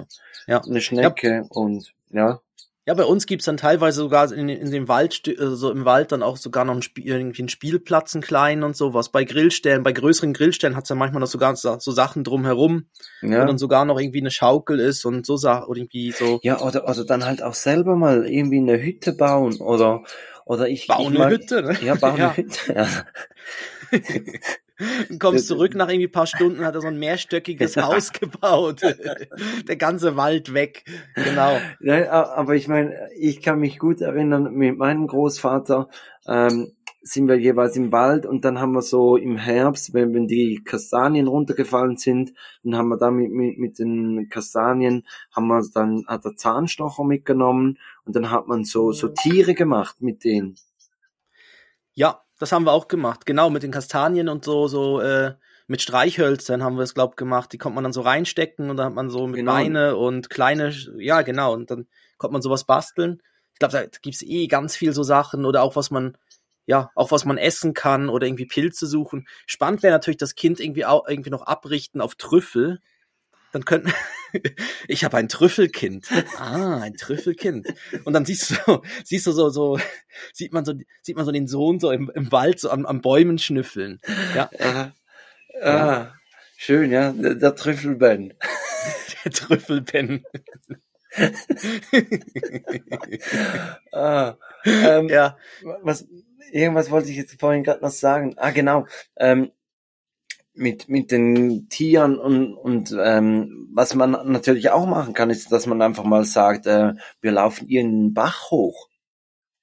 [0.47, 0.61] ja.
[0.61, 1.45] eine Schnecke ja.
[1.49, 2.41] und ja.
[2.85, 6.21] Ja, bei uns gibt's dann teilweise sogar in, in dem Wald, also im Wald dann
[6.21, 9.09] auch sogar noch ein Spiel, irgendwie einen Spielplatz, einen kleinen und sowas.
[9.09, 12.87] Bei Grillstellen, bei größeren Grillstellen hat's ja manchmal noch sogar so, so Sachen drumherum,
[13.21, 13.41] ja.
[13.41, 16.39] wo dann sogar noch irgendwie eine Schaukel ist und so Sachen oder irgendwie so.
[16.43, 20.03] Ja, oder, oder dann halt auch selber mal irgendwie eine Hütte bauen oder,
[20.45, 20.87] oder ich.
[20.87, 21.77] Bauen ich eine Hütte, ne?
[21.81, 22.31] Ja, bauen ja.
[22.31, 22.73] eine Hütte.
[22.73, 22.87] Ja.
[24.77, 24.85] Du
[25.19, 28.81] kommst zurück nach irgendwie paar Stunden, hat er so ein mehrstöckiges Haus gebaut.
[29.67, 30.83] Der ganze Wald weg.
[31.15, 31.59] Genau.
[31.79, 35.89] Ja, aber ich meine, ich kann mich gut erinnern, mit meinem Großvater
[36.27, 40.25] ähm, sind wir jeweils im Wald und dann haben wir so im Herbst, wenn, wenn
[40.25, 42.33] die Kastanien runtergefallen sind,
[42.63, 45.05] dann haben wir da mit, mit, mit den Kastanien,
[45.35, 50.01] haben wir dann, hat der Zahnstocher mitgenommen und dann hat man so, so Tiere gemacht
[50.01, 50.55] mit denen.
[51.93, 53.25] Ja, das haben wir auch gemacht.
[53.25, 55.33] Genau, mit den Kastanien und so, so, äh,
[55.67, 57.53] mit Streichhölzern haben wir es, glaub, gemacht.
[57.53, 59.53] Die konnte man dann so reinstecken und dann hat man so mit genau.
[59.53, 63.21] Beine und kleine, ja, genau, und dann konnte man sowas basteln.
[63.53, 66.17] Ich glaube, da gibt's eh ganz viel so Sachen oder auch was man,
[66.65, 69.25] ja, auch was man essen kann oder irgendwie Pilze suchen.
[69.45, 72.81] Spannend wäre natürlich das Kind irgendwie auch irgendwie noch abrichten auf Trüffel
[73.53, 73.93] dann könnten
[74.87, 76.07] ich habe ein Trüffelkind.
[76.37, 77.73] Ah, ein Trüffelkind.
[78.03, 79.79] Und dann siehst du siehst du so so
[80.33, 83.01] sieht man so sieht man so den Sohn so im, im Wald so am, am
[83.01, 84.01] Bäumen schnüffeln.
[84.35, 84.49] Ja.
[84.59, 84.91] Ah,
[85.61, 86.13] ah
[86.57, 88.33] schön, ja, der, der Trüffelben.
[89.23, 90.25] der Trüffelben.
[93.91, 94.35] ah,
[94.65, 95.37] ähm, ja.
[95.83, 96.07] Was
[96.51, 98.33] irgendwas wollte ich jetzt vorhin gerade noch sagen.
[98.37, 98.87] Ah, genau.
[99.15, 99.51] Ähm,
[100.55, 105.65] mit, mit den Tieren und, und ähm, was man natürlich auch machen kann, ist, dass
[105.65, 108.89] man einfach mal sagt, äh, wir laufen ihren Bach hoch.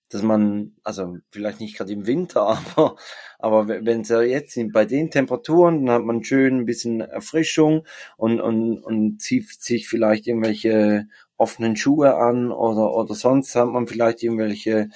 [0.08, 2.42] Dass man, also vielleicht nicht gerade im Winter,
[2.76, 2.96] aber,
[3.38, 7.00] aber wenn es ja jetzt sind, bei den Temperaturen, dann hat man schön ein bisschen
[7.00, 13.68] Erfrischung und, und, und zieht sich vielleicht irgendwelche offenen Schuhe an oder, oder sonst hat
[13.68, 14.88] man vielleicht irgendwelche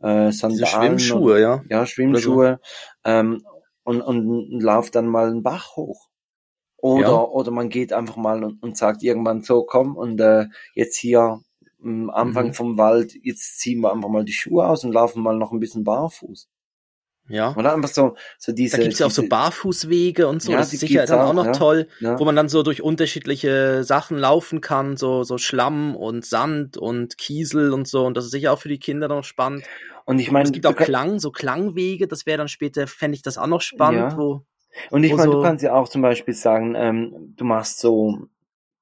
[0.00, 0.98] äh, Sandalen.
[0.98, 1.64] Schwimmschuhe, ja.
[1.70, 2.60] Ja, Schwimmschuhe.
[2.62, 3.10] So.
[3.10, 3.42] Ähm,
[3.88, 6.08] und, und lauft dann mal einen Bach hoch.
[6.76, 7.22] Oder, ja.
[7.24, 11.40] oder man geht einfach mal und, und sagt irgendwann so, komm, und äh, jetzt hier
[11.82, 12.54] am Anfang mhm.
[12.54, 15.60] vom Wald, jetzt ziehen wir einfach mal die Schuhe aus und laufen mal noch ein
[15.60, 16.48] bisschen barfuß.
[17.28, 17.54] Ja.
[17.56, 18.76] Oder einfach so, so diese.
[18.76, 20.52] Da gibt's ja auch so Barfußwege und so.
[20.52, 22.18] Ja, das ist sicher dann auch, auch noch ja, toll, ja.
[22.18, 27.18] wo man dann so durch unterschiedliche Sachen laufen kann, so, so Schlamm und Sand und
[27.18, 28.06] Kiesel und so.
[28.06, 29.64] Und das ist sicher auch für die Kinder noch spannend.
[30.08, 33.20] Und ich meine, es gibt auch Klang, so Klangwege, das wäre dann später, fände ich
[33.20, 34.16] das auch noch spannend, ja.
[34.16, 34.42] wo.
[34.90, 38.16] Und ich meine, so du kannst ja auch zum Beispiel sagen, ähm, du machst so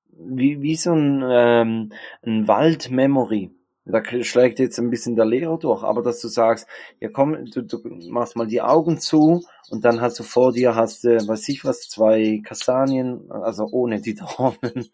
[0.08, 3.50] wie, wie so ein, ähm, ein Wald-Memory.
[3.86, 6.68] Da schlägt jetzt ein bisschen der Lehrer durch, aber dass du sagst,
[7.00, 10.74] ja komm, du, du machst mal die Augen zu und dann hast du vor dir,
[10.74, 14.90] hast du, weiß ich was, zwei Kastanien, also ohne die Dornen,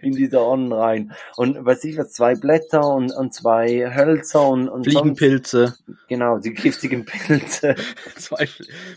[0.00, 1.12] in die Dornen rein.
[1.36, 5.66] Und weiß ich was, zwei Blätter und, und zwei Hölzer und, und Fliegenpilze.
[5.66, 7.74] Sonst, genau, die giftigen Pilze.
[8.16, 8.48] zwei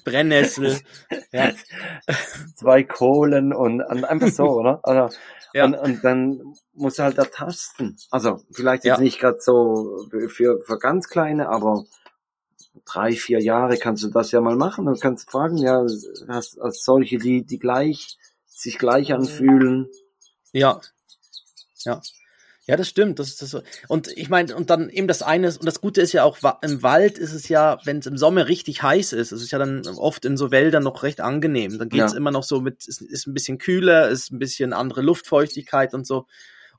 [0.06, 0.80] Brennnessel.
[1.32, 1.52] ja.
[2.56, 4.80] Zwei Kohlen und, und einfach so, oder?
[4.84, 5.15] Also,
[5.54, 5.65] ja.
[5.65, 7.98] Und, und dann musst du halt ertasten.
[8.10, 9.04] Also vielleicht jetzt ja.
[9.04, 11.84] nicht gerade so für, für ganz kleine, aber
[12.86, 15.86] drei, vier Jahre kannst du das ja mal machen und kannst fragen, ja,
[16.27, 19.89] hast, hast solche, die, die gleich, sich gleich anfühlen.
[20.51, 20.81] Ja.
[21.86, 22.01] Ja.
[22.65, 23.19] Ja, das stimmt.
[23.19, 23.62] Das ist das.
[23.89, 26.81] Und ich meine, und dann eben das eine, und das Gute ist ja auch, im
[26.81, 29.86] Wald ist es ja, wenn es im Sommer richtig heiß ist, es ist ja dann
[29.97, 31.77] oft in so Wäldern noch recht angenehm.
[31.77, 32.17] Dann geht's ja.
[32.17, 36.07] immer noch so mit, ist, ist ein bisschen kühler, ist ein bisschen andere Luftfeuchtigkeit und
[36.07, 36.25] so.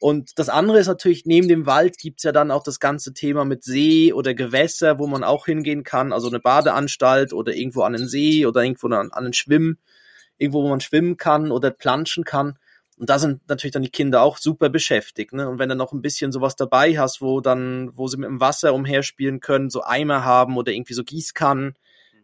[0.00, 3.44] Und das andere ist natürlich, neben dem Wald gibt's ja dann auch das ganze Thema
[3.44, 7.92] mit See oder Gewässer, wo man auch hingehen kann, also eine Badeanstalt oder irgendwo an
[7.94, 9.78] den See oder irgendwo an, an den Schwimm,
[10.37, 12.59] irgendwo, wo man schwimmen kann oder planschen kann.
[12.96, 15.33] Und da sind natürlich dann die Kinder auch super beschäftigt.
[15.33, 15.48] Ne?
[15.48, 18.40] Und wenn du noch ein bisschen sowas dabei hast, wo dann, wo sie mit dem
[18.40, 21.74] Wasser umherspielen können, so Eimer haben oder irgendwie so Gießkannen,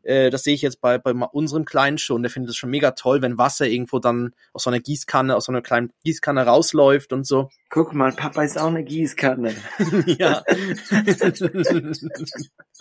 [0.03, 2.23] Äh, das sehe ich jetzt bei, bei unserem Kleinen schon.
[2.23, 5.45] Der findet es schon mega toll, wenn Wasser irgendwo dann aus so einer Gießkanne, aus
[5.47, 7.51] so einer kleinen Gießkanne rausläuft und so.
[7.69, 9.55] Guck mal, Papa ist auch eine Gießkanne.
[10.19, 10.43] ja.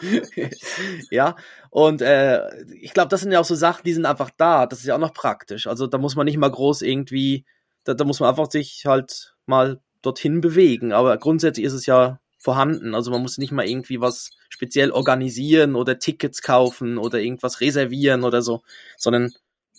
[1.12, 1.36] ja,
[1.70, 4.66] und äh, ich glaube, das sind ja auch so Sachen, die sind einfach da.
[4.66, 5.68] Das ist ja auch noch praktisch.
[5.68, 7.46] Also da muss man nicht mal groß irgendwie,
[7.84, 10.94] da, da muss man einfach sich halt mal dorthin bewegen.
[10.94, 12.96] Aber grundsätzlich ist es ja vorhanden.
[12.96, 18.24] Also man muss nicht mal irgendwie was speziell organisieren oder Tickets kaufen oder irgendwas reservieren
[18.24, 18.62] oder so,
[18.98, 19.32] sondern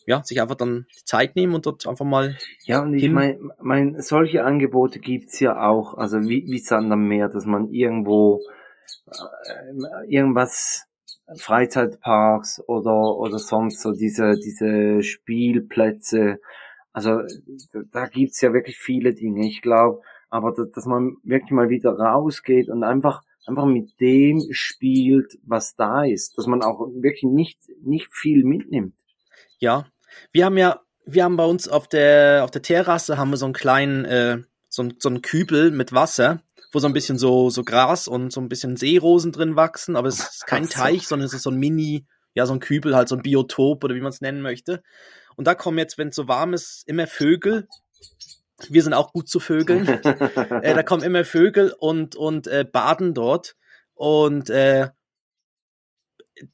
[0.06, 2.36] ja, sich einfach dann die Zeit nehmen und dort einfach mal.
[2.64, 7.06] Ja, und ich meine, mein, solche Angebote gibt's ja auch, also wie, wie Sand am
[7.06, 8.40] Meer, dass man irgendwo
[9.06, 10.86] äh, irgendwas
[11.36, 16.40] Freizeitparks oder oder sonst so diese diese Spielplätze.
[16.92, 17.20] Also
[17.92, 19.46] da gibt's ja wirklich viele Dinge.
[19.46, 24.42] Ich glaube, aber dass, dass man wirklich mal wieder rausgeht und einfach einfach mit dem
[24.50, 28.94] spielt, was da ist, dass man auch wirklich nicht nicht viel mitnimmt.
[29.58, 29.86] Ja,
[30.32, 33.46] wir haben ja wir haben bei uns auf der auf der Terrasse haben wir so
[33.46, 34.38] einen kleinen äh,
[34.68, 38.40] so, so einen Kübel mit Wasser, wo so ein bisschen so so Gras und so
[38.40, 41.58] ein bisschen Seerosen drin wachsen, aber es ist kein Teich, sondern es ist so ein
[41.58, 44.82] Mini ja so ein Kübel halt so ein Biotop oder wie man es nennen möchte.
[45.36, 47.66] Und da kommen jetzt, wenn es so warm ist, immer Vögel
[48.68, 49.86] wir sind auch gut zu Vögeln.
[50.62, 53.56] äh, da kommen immer Vögel und, und äh, baden dort.
[53.94, 54.88] Und äh,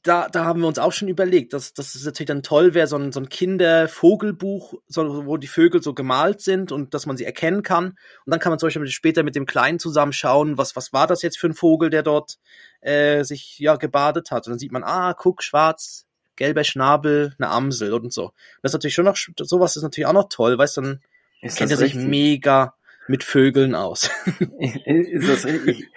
[0.03, 2.87] da, da haben wir uns auch schon überlegt, dass, dass es natürlich dann toll wäre,
[2.87, 7.17] so ein, so ein Kindervogelbuch, so, wo die Vögel so gemalt sind und dass man
[7.17, 7.85] sie erkennen kann.
[8.25, 11.07] Und dann kann man zum Beispiel später mit dem Kleinen zusammen schauen, was, was war
[11.07, 12.37] das jetzt für ein Vogel, der dort
[12.81, 14.47] äh, sich ja gebadet hat.
[14.47, 18.31] Und dann sieht man, ah, guck, schwarz, gelber Schnabel, eine Amsel und so.
[18.61, 21.01] Das ist natürlich schon noch, sowas ist natürlich auch noch toll, weißt du, dann
[21.41, 22.73] ist kennt er sich mega
[23.07, 24.09] mit Vögeln aus.
[24.59, 25.87] ist das richtig?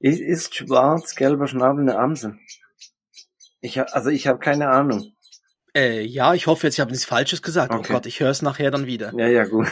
[0.00, 2.38] Ist, ist schwarz, gelber Schnabel eine Amsel?
[3.60, 5.12] Ich hab, also ich habe keine Ahnung.
[5.74, 7.72] Äh, ja, ich hoffe jetzt, ich habe nichts Falsches gesagt.
[7.72, 7.88] Oh okay.
[7.90, 9.12] Oh Gott, ich höre es nachher dann wieder.
[9.16, 9.68] Ja, ja, gut.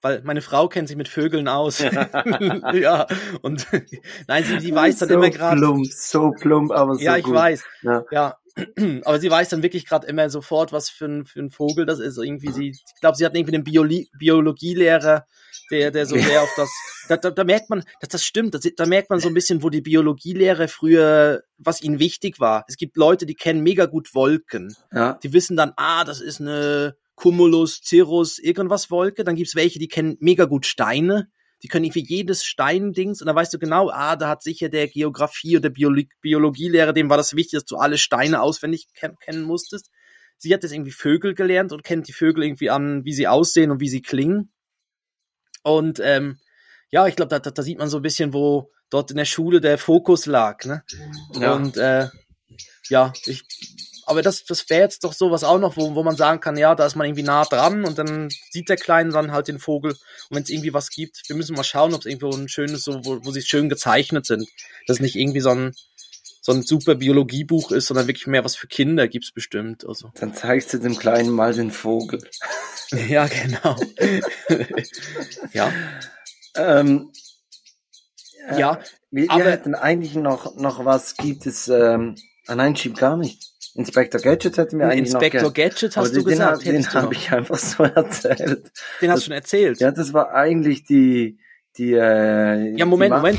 [0.00, 1.78] Weil meine Frau kennt sich mit Vögeln aus.
[1.78, 3.06] ja,
[3.42, 3.66] und
[4.26, 5.60] nein, sie, sie weiß dann so immer gerade.
[5.60, 7.34] So plump, so plump, aber so Ja, ich gut.
[7.34, 7.64] weiß.
[7.82, 8.04] Ja.
[8.10, 8.36] ja.
[9.04, 11.98] aber sie weiß dann wirklich gerade immer sofort, was für ein, für ein Vogel das
[11.98, 12.18] ist.
[12.18, 15.26] Irgendwie sie, ich glaube, sie hat irgendwie einen Bioli Biologielehrer,
[15.70, 16.70] der, der so sehr auf das,
[17.08, 19.62] da, da, da merkt man, dass das stimmt, das, da merkt man so ein bisschen,
[19.62, 22.64] wo die Biologielehrer früher, was ihnen wichtig war.
[22.68, 24.74] Es gibt Leute, die kennen mega gut Wolken.
[24.92, 25.18] Ja.
[25.22, 29.24] Die wissen dann, ah, das ist eine Cumulus, Cirrus, irgendwas Wolke.
[29.24, 31.28] Dann gibt's welche, die kennen mega gut Steine
[31.62, 34.88] die können irgendwie jedes Steindings und da weißt du genau, ah, da hat sicher der
[34.88, 39.42] Geografie oder Biolo Biologielehrer, dem war das wichtig, dass du alle Steine auswendig ken kennen
[39.42, 39.90] musstest.
[40.38, 43.70] Sie hat jetzt irgendwie Vögel gelernt und kennt die Vögel irgendwie an, wie sie aussehen
[43.70, 44.52] und wie sie klingen.
[45.62, 46.38] Und ähm,
[46.90, 49.24] ja, ich glaube, da, da, da sieht man so ein bisschen, wo dort in der
[49.24, 50.64] Schule der Fokus lag.
[50.64, 50.82] Ne?
[51.34, 51.54] Ja.
[51.54, 52.08] Und äh,
[52.88, 53.44] ja, ich
[54.12, 56.74] aber das, das wäre jetzt doch sowas auch noch, wo, wo man sagen kann, ja,
[56.74, 59.92] da ist man irgendwie nah dran und dann sieht der Kleine dann halt den Vogel.
[59.92, 62.84] Und wenn es irgendwie was gibt, wir müssen mal schauen, ob es irgendwo ein schönes,
[62.84, 64.46] so, wo, wo sie schön gezeichnet sind.
[64.86, 65.74] Dass nicht irgendwie so ein,
[66.42, 69.86] so ein super Biologiebuch ist, sondern wirklich mehr was für Kinder gibt's bestimmt.
[69.88, 70.10] Also.
[70.16, 72.22] Dann zeigst du dem Kleinen mal den Vogel.
[73.08, 73.76] ja, genau.
[75.52, 75.72] ja.
[76.54, 77.10] Ähm,
[78.56, 83.16] ja, wir, wir hätten eigentlich noch, noch was gibt es, ähm, ah nein, schieb gar
[83.16, 83.51] nicht.
[83.74, 86.66] Inspector Gadget hätte mir eigentlich Inspector noch Gadget hast du den, gesagt.
[86.66, 88.70] Den, den habe ich einfach so erzählt.
[89.00, 89.80] Den hast du schon erzählt.
[89.80, 91.38] Ja, das war eigentlich die
[91.78, 93.38] die äh, Ja, Moment, Moment.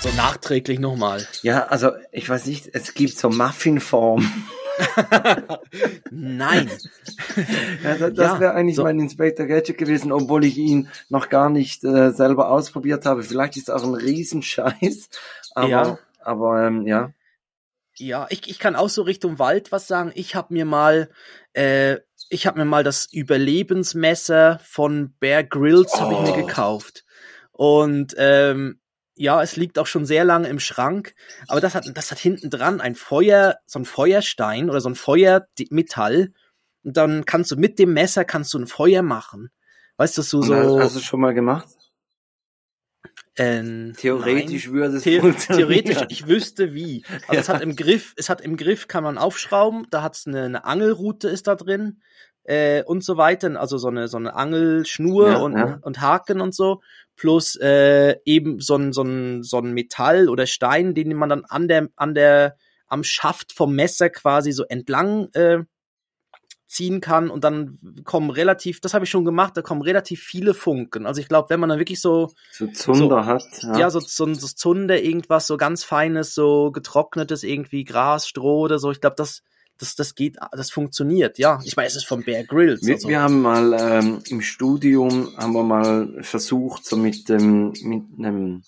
[0.00, 1.26] So nachträglich nochmal.
[1.42, 4.26] Ja, also ich weiß nicht, es gibt so Muffinform.
[6.10, 6.70] Nein.
[7.84, 8.82] ja, das, das ja, wäre eigentlich so.
[8.82, 13.22] mein Inspector Gadget gewesen, obwohl ich ihn noch gar nicht äh, selber ausprobiert habe.
[13.22, 15.08] Vielleicht ist es auch ein Riesenscheiß.
[15.54, 15.98] Aber, ja.
[16.20, 17.12] aber ähm, ja.
[17.96, 20.12] Ja, ich, ich kann auch so Richtung Wald was sagen.
[20.14, 21.10] Ich habe mir mal,
[21.54, 21.96] äh,
[22.28, 26.00] ich habe mir mal das Überlebensmesser von Bear Grylls oh.
[26.00, 26.46] habe ich mir oh.
[26.46, 27.04] gekauft.
[27.50, 28.79] Und ähm,
[29.20, 31.14] ja, es liegt auch schon sehr lange im Schrank,
[31.46, 34.94] aber das hat, das hat hinten dran ein Feuer, so ein Feuerstein oder so ein
[34.94, 36.32] Feuermetall.
[36.82, 39.50] Und dann kannst du mit dem Messer kannst du ein Feuer machen.
[39.98, 40.80] Weißt du, so, so.
[40.80, 41.68] Hast du schon mal gemacht?
[43.36, 45.20] Ähm, theoretisch nein, würde es The
[45.54, 47.04] Theoretisch, ich wüsste wie.
[47.28, 47.40] Also ja.
[47.40, 50.64] es hat im Griff, es hat im Griff, kann man aufschrauben, da hat's eine, eine
[50.64, 52.00] Angelrute ist da drin
[52.44, 55.78] äh, und so weiter, also so eine so eine Angelschnur ja, und ja.
[55.82, 56.80] und Haken und so
[57.20, 61.44] plus äh, eben so ein, so, ein, so ein Metall oder Stein, den man dann
[61.44, 62.56] an der, an der,
[62.86, 65.58] am Schaft vom Messer quasi so entlang äh,
[66.66, 70.54] ziehen kann und dann kommen relativ, das habe ich schon gemacht, da kommen relativ viele
[70.54, 71.04] Funken.
[71.04, 73.42] Also ich glaube, wenn man dann wirklich so So Zunder So, hat.
[73.64, 73.90] ja, Ja.
[73.90, 78.90] so, so, so Zunder, irgendwas, so ganz feines, so getrocknetes, irgendwie Gras, Stroh oder so.
[78.92, 79.42] Ich glaube, das,
[79.80, 81.58] das, das geht, das funktioniert, ja.
[81.64, 82.84] Ich meine, es von Bear Grylls.
[82.86, 83.08] Wir, Also.
[83.08, 88.62] wir haben mal ähm, im Studium haben wir mal versucht, so mit dem, mit einem,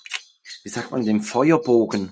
[0.64, 2.10] wie sagt man, dem Feuerbogen,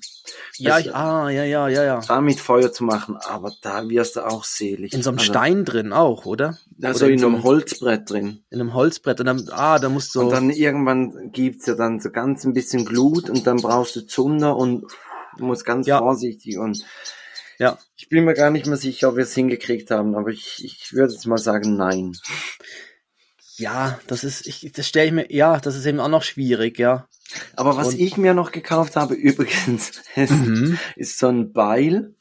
[0.59, 2.01] ja, das- ich, ah, ja, ja, ja, ja.
[2.07, 4.93] damit Feuer zu machen, aber da wirst du auch selig.
[4.93, 6.59] In so einem also, Stein drin auch, oder?
[6.83, 8.43] Also oder in in so einem Holzbrett drin.
[8.51, 9.21] In einem Holzbrett.
[9.21, 12.53] Und dann, ah, da musst du Und dann irgendwann gibt's ja dann so ganz ein
[12.53, 14.85] bisschen Glut und dann brauchst du Zunder und
[15.39, 15.99] du musst ganz Ja.
[15.99, 16.85] vorsichtig und
[17.61, 17.79] Ja.
[17.96, 20.92] ich bin mir gar nicht mehr sicher, ob wir es hingekriegt haben, aber ich, ich
[20.94, 22.16] würde jetzt mal sagen, nein.
[23.57, 26.79] Ja, das ist, ich, das stelle ich mir, ja, das ist eben auch noch schwierig,
[26.79, 27.07] ja.
[27.57, 30.79] Aber was Und- ich mir noch gekauft habe, übrigens, ist, Mhm.
[30.96, 32.14] ist so ein Beil.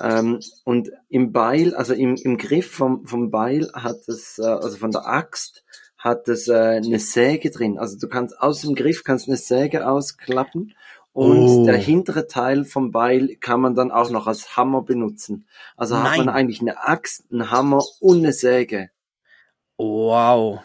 [0.00, 4.78] Ähm, und im Beil, also im, im Griff vom, vom Beil hat es, äh, also
[4.78, 5.62] von der Axt,
[5.98, 7.78] hat es äh, eine Säge drin.
[7.78, 10.74] Also du kannst aus dem Griff kannst eine Säge ausklappen
[11.12, 11.66] und Oh.
[11.66, 15.46] der hintere Teil vom Beil kann man dann auch noch als Hammer benutzen.
[15.76, 16.28] Also hat man Nein.
[16.28, 18.90] eigentlich eine Axt, einen Hammer und eine Säge.
[19.76, 20.60] Wow.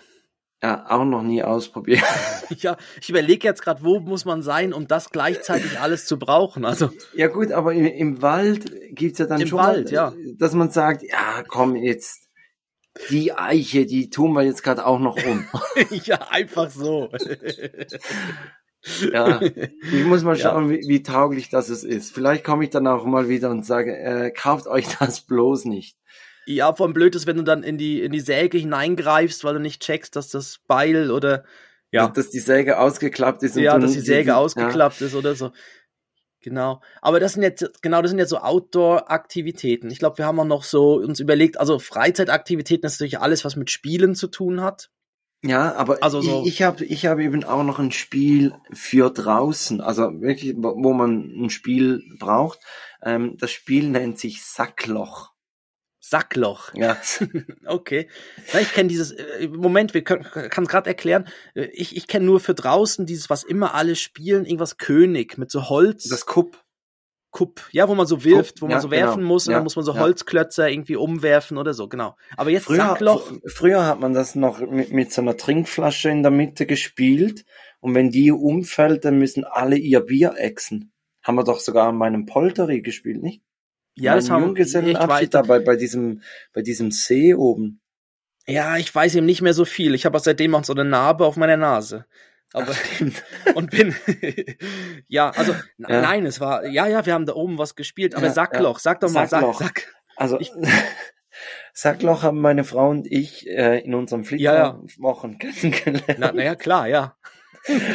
[0.64, 2.04] Ja, auch noch nie ausprobiert.
[2.58, 6.64] Ja, ich überlege jetzt gerade, wo muss man sein, um das gleichzeitig alles zu brauchen.
[6.64, 10.14] Also, Ja gut, aber im, im Wald gibt's ja dann Im schon Wald, mal, ja.
[10.38, 12.28] dass man sagt, ja komm jetzt,
[13.10, 15.48] die Eiche, die tun wir jetzt gerade auch noch um.
[16.04, 17.10] ja, einfach so.
[19.14, 19.42] ja,
[19.94, 20.52] ich muss mal Ja.
[20.52, 22.14] schauen, wie, wie tauglich das es ist.
[22.14, 25.98] Vielleicht komme ich dann auch mal wieder und sage, äh, kauft euch das bloß nicht.
[26.48, 29.60] Ja, vom blöd ist, wenn du dann in die, in die Säge hineingreifst, weil du
[29.60, 31.44] nicht checkst, dass das Beil oder,
[31.92, 33.56] ja, Dass die Säge ausgeklappt ist.
[33.56, 34.36] ja, dass die Säge ja.
[34.38, 35.52] ausgeklappt ist oder so.
[36.42, 36.82] Genau.
[37.02, 39.90] Aber das sind jetzt, genau, das sind jetzt so Outdoor-Aktivitäten.
[39.90, 43.56] Ich glaube, wir haben auch noch so uns überlegt, also Freizeitaktivitäten ist natürlich alles, was
[43.56, 44.90] mit Spielen zu tun hat.
[45.46, 49.10] Ja, aber Also so- ich, ich habe ich hab eben auch noch ein Spiel für
[49.12, 52.60] draußen, also wirklich, wo man ein Spiel braucht.
[53.04, 55.32] Ähm, das Spiel nennt sich Sackloch.
[56.00, 56.74] Sackloch.
[56.74, 56.98] Ja.
[57.66, 58.10] Okay.
[58.54, 61.28] Na, ich kenne dieses, äh, Moment, wir können kann es gerade erklären.
[61.56, 65.50] Äh, Ich, ich kenne nur für draußen dieses, was immer alle spielen, irgendwas König mit
[65.52, 66.08] so Holz.
[66.08, 66.64] Das Kupp.
[67.36, 69.28] Kupp, ja, wo man so wirft, Kupp, wo man ja, so werfen genau.
[69.28, 70.00] muss und Ja, dann muss man so.
[70.00, 72.16] Holzklötzer irgendwie umwerfen oder so, genau.
[72.38, 76.10] Aber jetzt Früher, Sackloch, fr- früher hat man das noch mit, mit so einer Trinkflasche
[76.10, 77.44] in der Mitte gespielt
[77.82, 80.94] und wenn die umfällt, dann müssen alle ihr Bier exen.
[81.24, 83.42] Haben wir doch sogar an meinem Polteri gespielt, nicht?
[83.98, 86.22] ja, das haben ich Junggesellenabschied weiß, da bei, diesem,
[86.54, 87.82] bei diesem See oben.
[88.48, 89.94] ja, ich weiß eben nicht mehr so viel.
[89.94, 92.06] Ich habe auch seitdem auch so eine Narbe auf meiner Nase.
[92.56, 92.74] Aber
[93.56, 93.94] und bin
[95.08, 96.02] ja, also Ja.
[96.02, 99.02] nein, es war ja, ja, wir haben da oben was gespielt, aber Ja, Sackloch, sag
[99.02, 99.60] doch mal, Sackloch.
[99.60, 99.94] sag, sag.
[100.16, 100.52] Also, Ich-
[101.74, 104.80] Sackloch haben meine Frau und ich äh, in unserem Ja, ja.
[104.88, 106.16] Flitterwochen kennengelernt.
[106.18, 107.18] Na, na ja, klar, ja.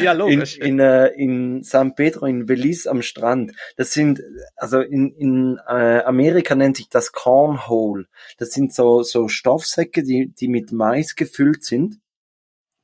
[0.03, 0.59] ja, in, logisch.
[0.59, 3.53] in, äh, in San Pedro, in Belize am Strand.
[3.77, 4.21] Das sind,
[4.57, 8.07] also in, in äh, Amerika nennt sich das Cornhole.
[8.37, 11.97] Das sind so, so Stoffsäcke, die, die mit Mais gefüllt sind.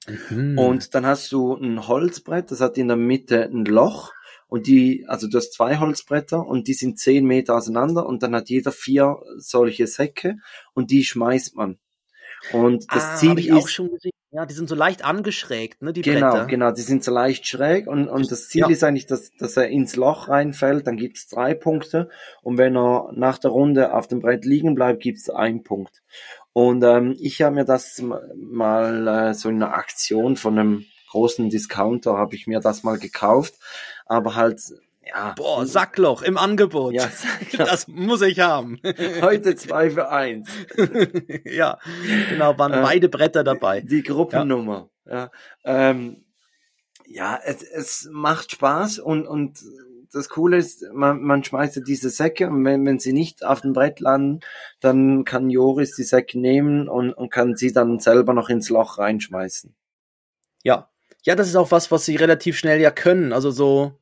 [0.06, 0.58] Mhm.
[0.58, 4.12] Und dann hast du ein Holzbrett, das hat in der Mitte ein Loch.
[4.48, 8.34] Und die, also du hast zwei Holzbretter und die sind zehn Meter auseinander und dann
[8.34, 10.36] hat jeder vier solche Säcke
[10.72, 11.78] und die schmeißt man.
[12.52, 14.12] Und das ah, Ziel ich ist, auch schon gesehen.
[14.30, 16.46] Ja, die sind so leicht angeschrägt, ne, die Genau, Bretter.
[16.46, 18.68] genau, die sind so leicht schräg und, und das Ziel Ja.
[18.68, 22.08] ist eigentlich, dass, dass er ins Loch reinfällt, dann gibt's drei Punkte
[22.42, 26.02] und wenn er nach der Runde auf dem Brett liegen bleibt, gibt's einen Punkt.
[26.56, 28.02] Und ähm, ich habe mir das
[28.34, 32.98] mal äh, so in einer Aktion von einem großen Discounter habe ich mir das mal
[32.98, 33.52] gekauft,
[34.06, 34.62] aber halt
[35.06, 36.94] ja Boah, Sackloch im Angebot.
[36.94, 37.10] ja,
[37.58, 38.80] Das muss ich haben.
[39.20, 40.48] heute zwei für eins.
[41.44, 41.78] ja,
[42.30, 43.82] genau, waren Äh, beide Bretter dabei.
[43.82, 44.88] Die Gruppennummer.
[45.04, 45.30] Ja,
[45.62, 46.24] ähm,
[47.06, 49.58] ja es, es macht Spaß und, und
[50.16, 53.60] das Coole ist, man, man schmeißt ja diese Säcke und wenn, wenn sie nicht auf
[53.60, 54.40] dem Brett landen,
[54.80, 58.98] dann kann Joris die Säcke nehmen und, und kann sie dann selber noch ins Loch
[58.98, 59.74] reinschmeißen.
[60.62, 60.90] Ja.
[61.22, 63.32] Ja, das ist auch was, was sie relativ schnell ja können.
[63.32, 63.98] Also so,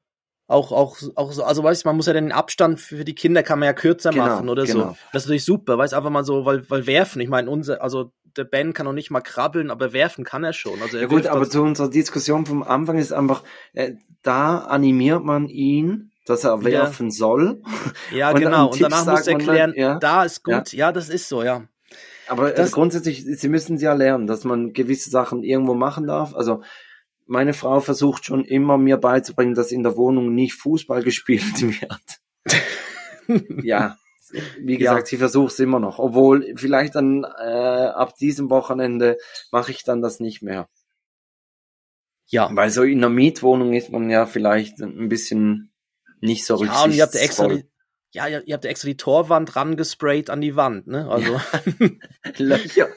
[0.47, 3.43] auch, auch, auch so, also weißt du, man muss ja den Abstand für die Kinder
[3.43, 4.73] kann man ja kürzer Genau, machen oder so.
[4.75, 4.97] genau.
[5.13, 8.13] Das ist natürlich super, weißt einfach mal so, weil, weil werfen, ich meine, unser, also
[8.37, 10.81] der Ben kann noch nicht mal krabbeln, aber werfen kann er schon.
[10.83, 13.43] Also er Ja gut, aber zu unserer Diskussion vom Anfang ist einfach,
[13.73, 13.93] äh,
[14.23, 17.63] da animiert man ihn, dass er werfen soll.
[18.13, 18.71] ja, und genau.
[18.71, 20.93] Und danach muss er man dann, erklären, ja, da ist gut, ja.
[20.93, 21.65] das ist so, ja.
[22.29, 26.35] Aber Das- das, grundsätzlich, sie müssen ja lernen, dass man gewisse Sachen irgendwo machen darf.
[26.35, 26.63] Also
[27.27, 32.21] meine Frau versucht schon immer mir beizubringen, dass in der Wohnung nicht Fußball gespielt wird.
[33.63, 33.97] ja,
[34.59, 35.15] wie gesagt, ja.
[35.15, 35.99] ich versuche es immer noch.
[35.99, 39.19] Obwohl, vielleicht dann äh, ab diesem Wochenende
[39.51, 40.69] mache ich dann das nicht mehr.
[42.27, 42.49] Ja.
[42.53, 45.73] Weil so in einer Mietwohnung ist man ja vielleicht ein bisschen
[46.21, 47.65] nicht so Ja, und ihr habt extra die,
[48.15, 51.09] ja, ihr habt extra die Torwand rangesprayt an die Wand, ne?
[51.11, 51.41] Also.
[52.39, 52.89] Löcher,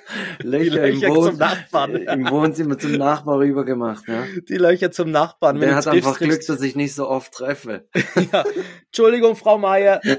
[0.44, 1.96] Löcher, Löcher im, Wohn zum Nachbarn.
[1.96, 4.26] im Wohnzimmer zum Nachbar rüber gemacht, ja.
[4.48, 5.60] Die Löcher zum Nachbarn.
[5.60, 7.88] Der hat einfach Glück, dass ich nicht so oft treffe.
[8.32, 8.46] ja.
[8.86, 10.02] Entschuldigung, Frau Meier.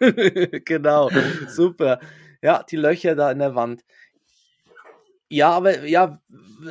[0.64, 1.10] genau,
[1.48, 2.00] super.
[2.42, 3.84] Ja, die Löcher da in der Wand.
[5.32, 6.20] Ja, aber ja,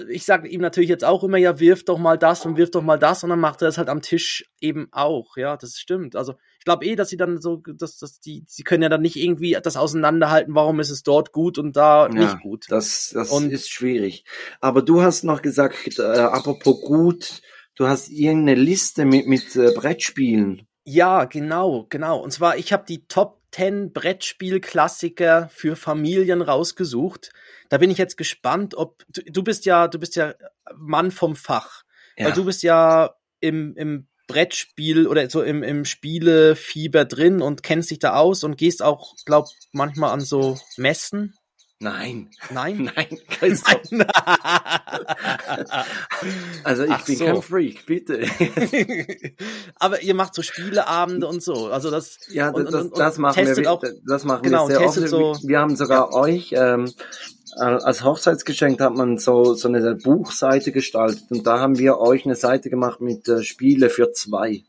[0.10, 2.82] ich sage ihm natürlich jetzt auch immer, ja, wirf doch mal das und wirf doch
[2.82, 5.38] mal das und dann macht er das halt am Tisch eben auch.
[5.38, 6.18] Ja, das stimmt.
[6.18, 9.02] Also ich glaube eh, dass sie dann so, dass, dass die, sie können ja dann
[9.02, 12.66] nicht irgendwie das auseinanderhalten, warum ist es dort gut und da ja, nicht gut.
[12.68, 14.26] Das, das und, ist schwierig.
[14.60, 17.42] Aber du hast noch gesagt, äh, apropos gut,
[17.76, 20.68] du hast irgendeine Liste mit, mit äh, Brettspielen.
[20.92, 22.18] Ja, genau, genau.
[22.18, 27.32] Und zwar, ich habe die Top 10 Brettspielklassiker für Familien rausgesucht.
[27.70, 30.34] Da bin ich jetzt gespannt, ob du, du bist ja, du bist ja
[30.76, 31.84] Mann vom Fach.
[32.18, 32.26] Ja.
[32.26, 37.92] Weil du bist ja im, im Brettspiel oder so im, im Spielefieber drin und kennst
[37.92, 41.36] dich da aus und gehst auch, glaub, manchmal an so Messen.
[41.82, 42.30] Nein.
[42.52, 42.92] Nein?
[42.96, 43.60] Nein, Nein.
[46.66, 47.26] also ich Ach bin so.
[47.26, 48.26] kein Freak, bitte.
[49.76, 51.68] Aber ihr macht so Spieleabende und so.
[51.68, 53.72] Also das, ja, das, und, und, und das machen wir.
[53.72, 55.08] Auch, das machen genau, wir sehr oft.
[55.08, 56.18] So, wir haben sogar ja.
[56.18, 56.92] euch ähm,
[57.56, 62.36] als Hochzeitsgeschenk hat man so so eine Buchseite gestaltet und da haben wir euch eine
[62.36, 64.64] Seite gemacht mit äh, Spiele für zwei.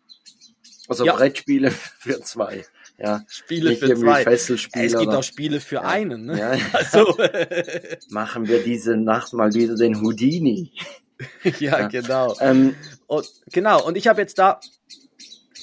[0.88, 1.14] Also ja.
[1.14, 2.64] Brettspiele für zwei.
[3.03, 4.24] Ja, Spiele für zwei.
[4.24, 5.82] Fesselspiele, es gibt auch Spiele für ja.
[5.82, 6.26] einen.
[6.26, 6.38] Ne?
[6.38, 7.16] Ja, also
[8.11, 10.72] machen wir diese Nacht mal wieder den Houdini.
[11.44, 12.36] ja, ja, genau.
[12.40, 12.74] Ähm,
[13.07, 13.84] und, genau.
[13.84, 14.61] Und ich habe jetzt da,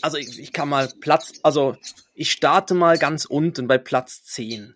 [0.02, 1.76] also ich, ich kann mal Platz, also
[2.16, 4.74] ich starte mal ganz unten bei Platz 10.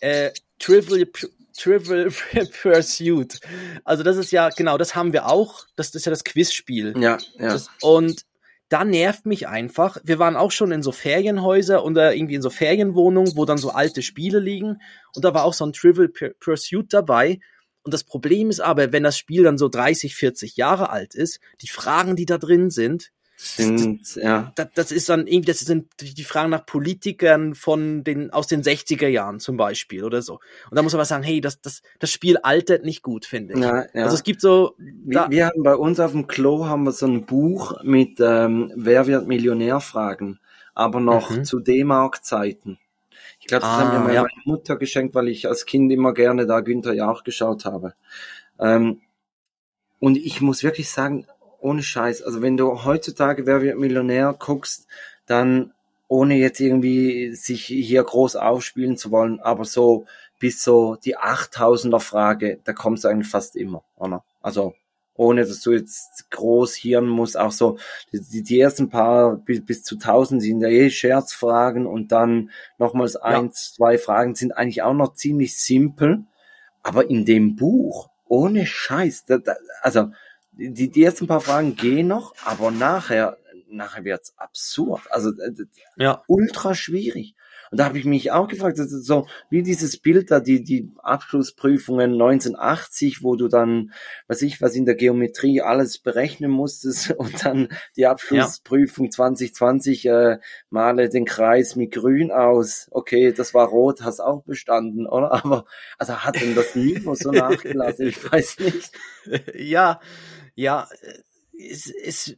[0.00, 1.06] Äh, Trivial,
[1.54, 2.10] Trivial
[2.62, 3.38] Pursuit.
[3.84, 5.66] Also das ist ja, genau, das haben wir auch.
[5.76, 6.94] Das, das ist ja das Quizspiel.
[6.98, 7.48] Ja, ja.
[7.52, 8.24] Das, und
[8.68, 9.98] da nervt mich einfach.
[10.04, 13.70] Wir waren auch schon in so Ferienhäuser oder irgendwie in so Ferienwohnungen, wo dann so
[13.70, 14.80] alte Spiele liegen.
[15.14, 17.40] Und da war auch so ein Trivial Pursuit dabei.
[17.82, 21.40] Und das Problem ist aber, wenn das Spiel dann so 30, 40 Jahre alt ist,
[21.62, 23.10] die Fragen, die da drin sind,
[23.40, 24.52] sind, das, ja.
[24.56, 28.62] Das, das ist dann irgendwie, das sind die Fragen nach Politikern von den, aus den
[28.62, 30.40] 60er Jahren zum Beispiel oder so.
[30.68, 33.60] Und da muss man sagen, hey, das, das, das Spiel altert nicht gut, finde ich.
[33.60, 34.02] Ja, ja.
[34.02, 34.74] Also es gibt so.
[34.78, 38.72] Wir, wir haben bei uns auf dem Klo haben wir so ein Buch mit ähm,
[38.74, 40.40] Wer wird Millionär Fragen,
[40.74, 41.44] aber noch mhm.
[41.44, 42.78] zu D-Mark-Zeiten.
[43.38, 44.26] Ich glaube, das ah, haben wir ja.
[44.46, 47.94] Mutter geschenkt, weil ich als Kind immer gerne da Günther Jauch geschaut habe.
[48.58, 49.00] Ähm,
[50.00, 51.26] und ich muss wirklich sagen,
[51.58, 52.22] ohne Scheiß.
[52.22, 54.86] Also wenn du heutzutage Wer wird Millionär guckst,
[55.26, 55.72] dann
[56.08, 60.06] ohne jetzt irgendwie sich hier groß aufspielen zu wollen, aber so
[60.38, 64.24] bis so die 8000er Frage, da kommst du eigentlich fast immer, oder?
[64.40, 64.74] Also
[65.14, 67.76] ohne dass du jetzt groß hirn musst, auch so
[68.12, 73.14] die, die ersten paar bis, bis zu 1000 sind ja eh Scherzfragen und dann nochmals
[73.14, 73.22] ja.
[73.22, 76.24] eins, zwei Fragen sind eigentlich auch noch ziemlich simpel,
[76.84, 80.12] aber in dem Buch ohne Scheiß, da, da, also
[80.58, 83.38] die, die ersten paar Fragen gehen noch, aber nachher,
[83.70, 85.02] nachher wird's absurd.
[85.10, 85.52] Also äh,
[85.96, 86.22] ja.
[86.26, 87.34] ultra schwierig.
[87.70, 90.62] Und da habe ich mich auch gefragt, das ist so wie dieses Bild da, die,
[90.62, 93.92] die Abschlussprüfungen 1980, wo du dann,
[94.26, 99.10] was ich, was in der Geometrie alles berechnen musstest und dann die Abschlussprüfung ja.
[99.10, 100.38] 2020, äh,
[100.70, 102.88] male den Kreis mit grün aus.
[102.90, 105.32] Okay, das war rot, hast auch bestanden, oder?
[105.32, 105.64] Aber,
[105.98, 108.08] also hat denn das Niveau so nachgelassen?
[108.08, 108.92] Ich weiß nicht.
[109.54, 110.00] Ja,
[110.58, 110.88] ja,
[111.56, 112.36] es ist,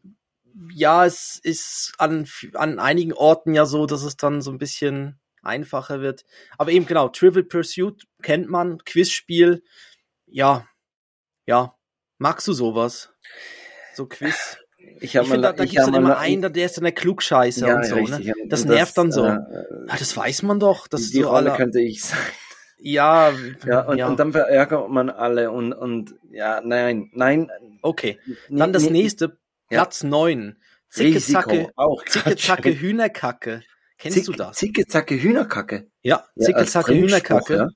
[0.75, 5.19] ja, es ist an, an einigen Orten ja so, dass es dann so ein bisschen
[5.43, 6.27] einfacher wird.
[6.59, 9.65] Aber eben genau, Trivial Pursuit kennt man, Quizspiel,
[10.27, 10.67] ja,
[11.47, 11.75] ja.
[12.19, 13.09] Magst du sowas?
[13.95, 14.59] So Quiz?
[14.99, 17.77] Ich, ich finde, da, da gibt's dann immer einen, der ist dann der Klugscheißer ja,
[17.77, 18.35] und so, richtig, ne?
[18.49, 19.25] Das, das nervt dann so.
[19.25, 19.39] Äh,
[19.89, 20.89] ah, das weiß man doch.
[20.89, 21.57] Das die so Rolle alle...
[21.57, 22.19] könnte ich sein.
[22.83, 23.33] Ja,
[23.67, 24.09] ja, und, ja.
[24.09, 27.51] und dann verärgert man alle und, und ja, nein, nein.
[27.83, 28.19] Okay,
[28.49, 30.57] dann das nächste, Platz neun.
[30.89, 33.63] Zicke, Zacke, auch Zicke, Zacke, Hühnerkacke.
[33.97, 34.57] Kennst Zick, du das?
[34.57, 35.89] Zicke, Zacke, Hühnerkacke?
[36.03, 37.55] Ja, Zicke, ja, Hühnerkacke.
[37.55, 37.69] Ja?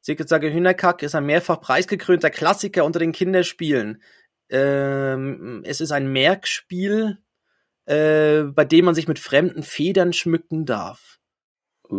[0.00, 4.02] Zicke, Zacke, Hühnerkacke ist ein mehrfach preisgekrönter Klassiker unter den Kinderspielen.
[4.48, 7.18] Ähm, es ist ein Merkspiel,
[7.86, 11.18] äh, bei dem man sich mit fremden Federn schmücken darf.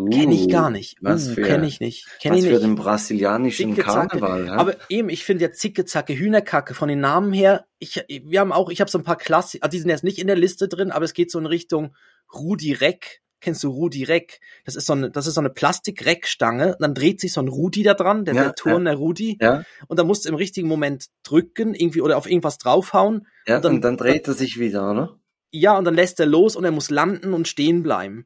[0.04, 0.98] Uh, kenne ich gar nicht.
[1.02, 2.08] Was uh, für, kenne ich nicht.
[2.20, 2.54] Kenn was ich nicht.
[2.54, 4.46] für den brasilianischen Karneval.
[4.48, 4.54] Ja?
[4.58, 7.66] Aber eben, ich finde ja Zicke, Zacke, Hühnerkacke von den Namen her.
[7.80, 10.20] Ich, wir haben auch, ich habe so ein paar Klassiker, also die sind jetzt nicht
[10.20, 11.96] in der Liste drin, aber es geht so in Richtung
[12.34, 13.22] Rudi Reck.
[13.42, 14.40] kennst du Rudi Reck?
[14.66, 16.76] Das ist so eine, das ist so eine Plastik-Reckstange.
[16.80, 19.38] Dann dreht sich so ein Rudi da dran, der, Ja, der Turn, der Rudi.
[19.40, 23.28] Ja, Und dann musst du im richtigen Moment drücken, irgendwie, oder auf irgendwas draufhauen.
[23.48, 25.20] ja, Und dann- und dann dreht er sich wieder, oder?
[25.52, 28.26] Ja, und dann lässt er los und er muss landen und stehen bleiben.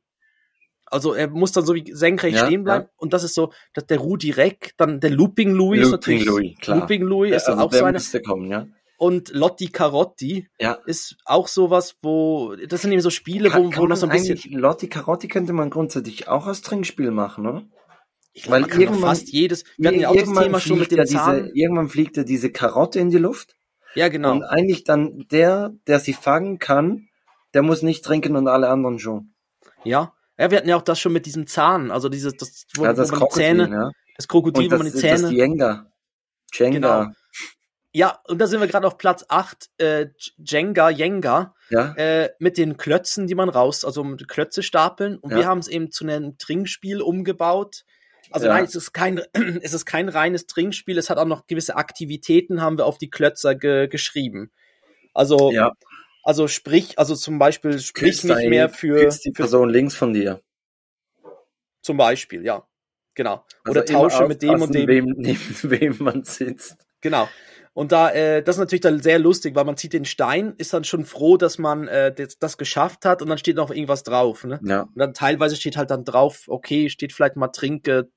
[0.92, 2.88] Also er muss dann so wie senkrecht Ja, stehen bleiben.
[2.98, 6.26] Und das ist so, dass der Rudi Reck, dann der Looping Louis ist Looping natürlich.
[6.26, 6.78] Louis, klar.
[6.80, 8.24] Looping Louis ist also auch der so eine.
[8.24, 8.68] kommen, ja.
[8.98, 10.74] Und Lotti Carotti Ja.
[10.86, 14.12] ist auch sowas, wo, das sind eben so Spiele, wo, Kann, wo noch so ein
[14.12, 17.64] bisschen, Lotti Carotti könnte man grundsätzlich auch als Trinkspiel machen, oder?
[18.34, 20.60] ich glaube, weil man kann irgendwann- fast jedes, wir hatten ja auch das Irgendwann Thema
[20.60, 21.52] schon mit fliegt dem ja diese.
[21.54, 23.56] Irgendwann fliegt ja diese Karotte in die Luft.
[23.96, 24.32] Ja, genau.
[24.34, 27.08] Und eigentlich dann der, der sie fangen kann,
[27.54, 29.34] der muss nicht trinken und alle anderen schon.
[29.84, 30.14] Ja.
[30.40, 32.94] Ja, wir hatten ja auch das schon mit diesem Zahn, also dieses, das, wo, ja,
[32.94, 33.92] das wo man die Krokodil, Zähne, ja.
[34.16, 35.34] das Krokodil, Und wo man die das, das Zähne.
[35.34, 35.92] Jenga.
[36.54, 37.04] Jenga.
[37.04, 37.12] Genau.
[37.92, 41.94] Ja, und da sind wir gerade auf Platz 8, äh, Jenga, Jenga, Ja.
[41.96, 45.18] äh, mit den Klötzen, die man raus, also mit Klötze stapeln.
[45.18, 45.38] Und Ja.
[45.40, 47.84] wir haben es eben zu einem Trinkspiel umgebaut.
[48.32, 48.54] Also Ja.
[48.54, 49.22] nein, es ist kein,
[49.64, 50.98] es ist kein reines Trinkspiel.
[50.98, 54.52] Es hat auch noch gewisse Aktivitäten, haben wir auf die Klötzer ge geschrieben.
[55.14, 55.74] Also, ja.
[56.24, 60.14] Also sprich, also zum Beispiel sprich nicht ein- mehr für, die für Person links von
[60.14, 60.42] dir.
[61.82, 62.66] zum Beispiel, ja.
[63.16, 63.46] Genau.
[63.64, 64.88] Also Oder tausche immer mit dem und dem.
[64.88, 66.78] Wem, neben wem man sitzt.
[67.02, 67.28] Genau.
[67.74, 70.74] Und da, äh, das ist natürlich dann sehr lustig, weil man zieht den Stein, ist
[70.74, 74.04] dann schon froh, dass man äh, das, das geschafft hat und dann steht noch irgendwas
[74.04, 74.44] drauf.
[74.44, 74.60] Ne?
[74.64, 74.82] Ja.
[74.84, 78.10] Und dann teilweise steht halt dann drauf, okay, steht vielleicht mal trinke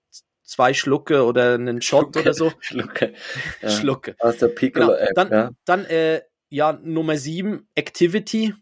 [0.44, 2.53] zwei Schlucke oder einen Shot oder so.
[2.61, 3.12] Schlucke.
[3.62, 3.70] Ja.
[3.70, 4.16] Schlucke.
[4.18, 5.24] Aus der Piccolo-App, Genau.
[5.24, 5.50] Dann, ja.
[5.64, 6.22] dann äh,
[6.53, 8.55] ja, Nummer sieben, Activity.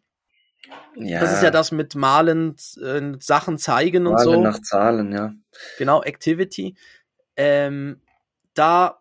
[0.94, 1.20] ja.
[1.20, 4.40] Das ist ja das mit Malen, äh, Sachen zeigen und Male so.
[4.40, 5.34] nach Zahlen, ja.
[5.76, 6.76] Genau, Activity.
[7.36, 8.00] Ähm,
[8.54, 9.00] da,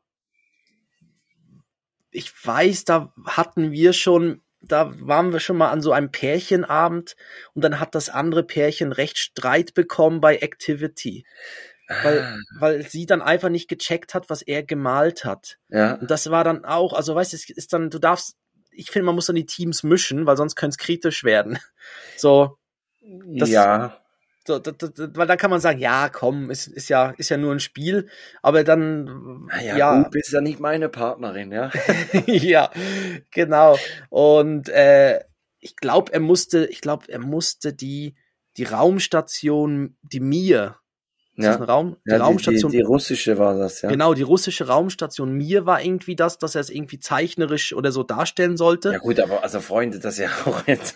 [2.10, 7.16] ich weiß, da hatten wir schon, da waren wir schon mal an so einem Pärchenabend
[7.54, 11.26] und dann hat das andere Pärchen recht Streit bekommen bei Activity,
[12.02, 15.60] weil, Ah, weil sie dann einfach nicht gecheckt hat, was er gemalt hat.
[15.70, 15.94] ja.
[15.94, 18.36] Und das war dann auch, also weißt du, es ist dann, du darfst,
[18.80, 21.60] ich finde, man muss dann die Teams mischen, weil sonst könnte es kritisch werden.
[22.18, 22.58] So,
[23.02, 24.02] das- ja.
[24.46, 27.30] so, da, da, da, weil dann kann man sagen, ja, komm, ist, ist ja, ist
[27.30, 28.10] ja nur ein Spiel,
[28.42, 31.72] aber dann, Ja, ja, du bist ja nicht meine Partnerin, ja.
[32.26, 32.72] ja,
[33.32, 33.78] genau.
[34.10, 35.22] Und äh,
[35.60, 38.16] ich glaube, er musste, ich glaube, er musste die
[38.58, 40.76] die Raumstation, die Mir,
[41.40, 43.90] ist das Ja, ein Raum, die ja die, die, Raumstation, die russische war das, ja.
[43.90, 48.04] genau, die russische Raumstation Mir war irgendwie das, dass er es irgendwie zeichnerisch oder so
[48.04, 48.94] darstellen sollte.
[48.94, 50.96] Ja gut, aber also Freunde, das ist ja auch jetzt.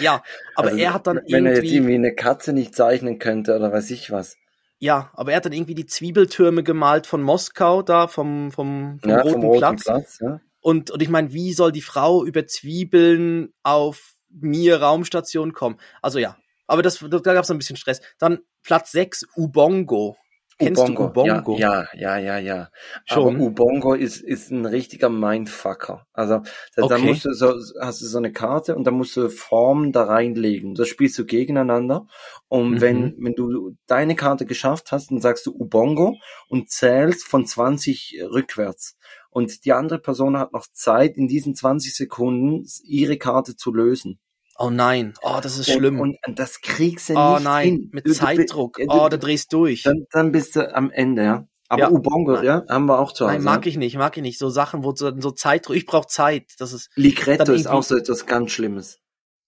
[0.00, 0.22] Ja,
[0.54, 3.56] aber also, er hat dann wenn er jetzt irgendwie, irgendwie eine Katze nicht zeichnen könnte
[3.56, 4.36] oder weiß ich was.
[4.78, 9.10] ja, aber er hat dann irgendwie die Zwiebeltürme gemalt von Moskau da vom vom, vom
[9.10, 9.84] ja, roten, vom roten Platz.
[9.84, 10.40] Platz, ja.
[10.60, 15.76] Und, und ich meine, wie soll die Frau über Zwiebeln auf mir Raumstation kommen?
[16.00, 18.00] Also ja, aber das, da gab es ein bisschen Stress.
[18.18, 20.16] Dann Platz 6, Ubongo.
[20.58, 21.58] Kennst du Ubongo?
[21.58, 22.70] Ja, ja, ja, ja, ja.
[23.06, 23.36] Schon?
[23.36, 26.06] Aber Ubongo ist, ist ein richtiger Mindfucker.
[26.12, 26.42] Also,
[26.76, 27.06] da, da Okay.
[27.08, 30.74] musst du so, hast du so eine Karte und da musst du Formen da reinlegen.
[30.74, 32.06] Das spielst du gegeneinander.
[32.46, 32.80] Und Mhm.
[32.80, 36.16] wenn, wenn du deine Karte geschafft hast, dann sagst du Ubongo
[36.48, 38.96] und zählst von 20 rückwärts.
[39.30, 44.20] Und die andere Person hat noch Zeit, in diesen 20 Sekunden ihre Karte zu lösen.
[44.56, 46.00] Oh nein, oh, das ist Und- schlimm.
[46.00, 47.90] Und, das kriegst du oh nicht nein, hin.
[47.92, 48.76] mit Du- Zeitdruck.
[48.78, 49.82] du- Oh, da drehst du durch.
[49.82, 51.48] dann, dann bist du am Ende, ja.
[51.68, 51.90] Aber Ja.
[51.90, 53.34] Ubongo, ja, haben wir auch zu Hause.
[53.34, 54.38] Nein, mag ich nicht, mag ich nicht.
[54.38, 56.52] So Sachen, wo so, so Zeitdruck, ich brauche Zeit.
[56.58, 59.00] Das ist, Ligretto ist auch so etwas ganz Schlimmes.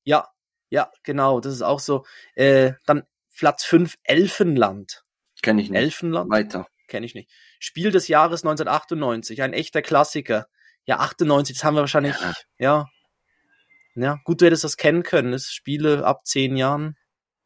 [0.04, 0.26] ja,
[0.70, 2.04] ja, genau, das ist auch so.
[2.34, 3.04] Äh, dann
[3.36, 5.04] Platz 5, Elfenland.
[5.42, 5.78] Kenn ich nicht.
[5.78, 6.30] Elfenland?
[6.30, 6.66] Weiter.
[6.88, 7.30] Kenne ich nicht.
[7.61, 10.46] Spiel des Jahres 1998, ein echter Klassiker.
[10.86, 12.32] Ja, 98, das haben wir wahrscheinlich, Ja.
[12.59, 12.86] ja.
[13.97, 15.32] Ja, gut, du hättest das kennen können.
[15.32, 16.97] Das Spiele ab zehn Jahren.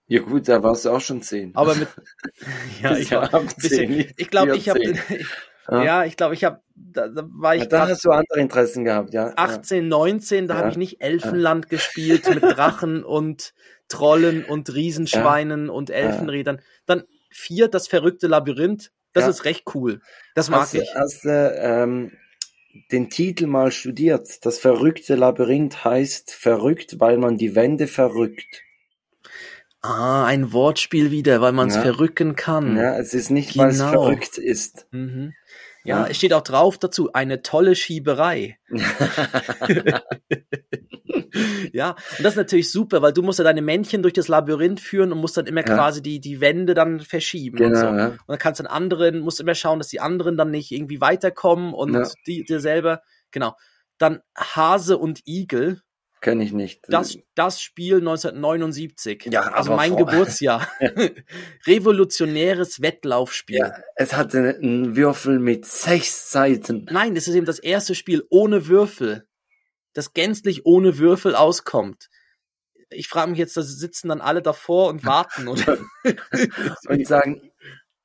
[0.07, 1.55] Ja gut, da warst du auch schon zehn.
[1.55, 1.89] Aber mit,
[2.83, 5.25] ja, ich war, ab bisschen, nicht ich glaube, ich habe, 14.
[5.71, 6.05] ja, Ja.
[6.05, 9.15] ich glaube, ich habe, da, da war ich Ja, da hast du andere Interessen gehabt,
[9.15, 9.33] ja.
[9.37, 10.61] 18, 19, da Ja.
[10.61, 13.55] habe ich nicht Elfenland gespielt mit Drachen und
[13.89, 16.61] Trollen und Riesenschweinen und Elfenrädern.
[16.87, 18.91] Dann vier, das verrückte Labyrinth.
[19.13, 19.31] Das Ja.
[19.31, 20.01] ist recht cool.
[20.35, 20.53] Das ja.
[20.53, 20.93] mag Hast, ich.
[20.97, 22.13] hast du ähm,
[22.93, 24.45] den Titel mal studiert?
[24.45, 28.63] Das verrückte Labyrinth heißt verrückt, weil man die Wände verrückt.
[29.83, 31.83] Ah, ein Wortspiel wieder, weil man es Ja.
[31.83, 32.77] verrücken kann.
[32.77, 33.91] Ja, es ist nicht, weil es Genau.
[33.93, 34.87] verrückt ist.
[34.91, 35.33] Mhm.
[35.85, 38.59] Ja, es steht auch drauf dazu, eine tolle Schieberei.
[41.73, 44.81] ja, und das ist natürlich super, weil du musst ja deine Männchen durch das Labyrinth
[44.81, 45.75] führen und musst dann immer Ja.
[45.75, 47.87] quasi die, die Wände dann verschieben und so.
[47.87, 48.07] genau, ja.
[48.09, 51.01] Und dann kannst du den anderen, musst immer schauen, dass die anderen dann nicht irgendwie
[51.01, 52.07] weiterkommen und Ja.
[52.27, 53.55] die dir selber, genau.
[53.99, 55.81] Dann Hase und Igel.
[56.21, 56.83] Kenne ich nicht.
[56.89, 59.29] Das, das Spiel 1979.
[59.31, 60.69] Ja, also mein vor- Geburtsjahr.
[61.67, 63.57] Revolutionäres Wettlaufspiel.
[63.59, 66.87] ja, es hatte einen Würfel mit sechs Seiten.
[66.91, 69.27] Nein, es ist eben das erste Spiel ohne Würfel.
[69.93, 72.09] Das gänzlich ohne Würfel auskommt.
[72.91, 75.79] Ich frage mich jetzt, da sitzen dann alle davor und warten, oder?
[76.89, 77.51] und sagen,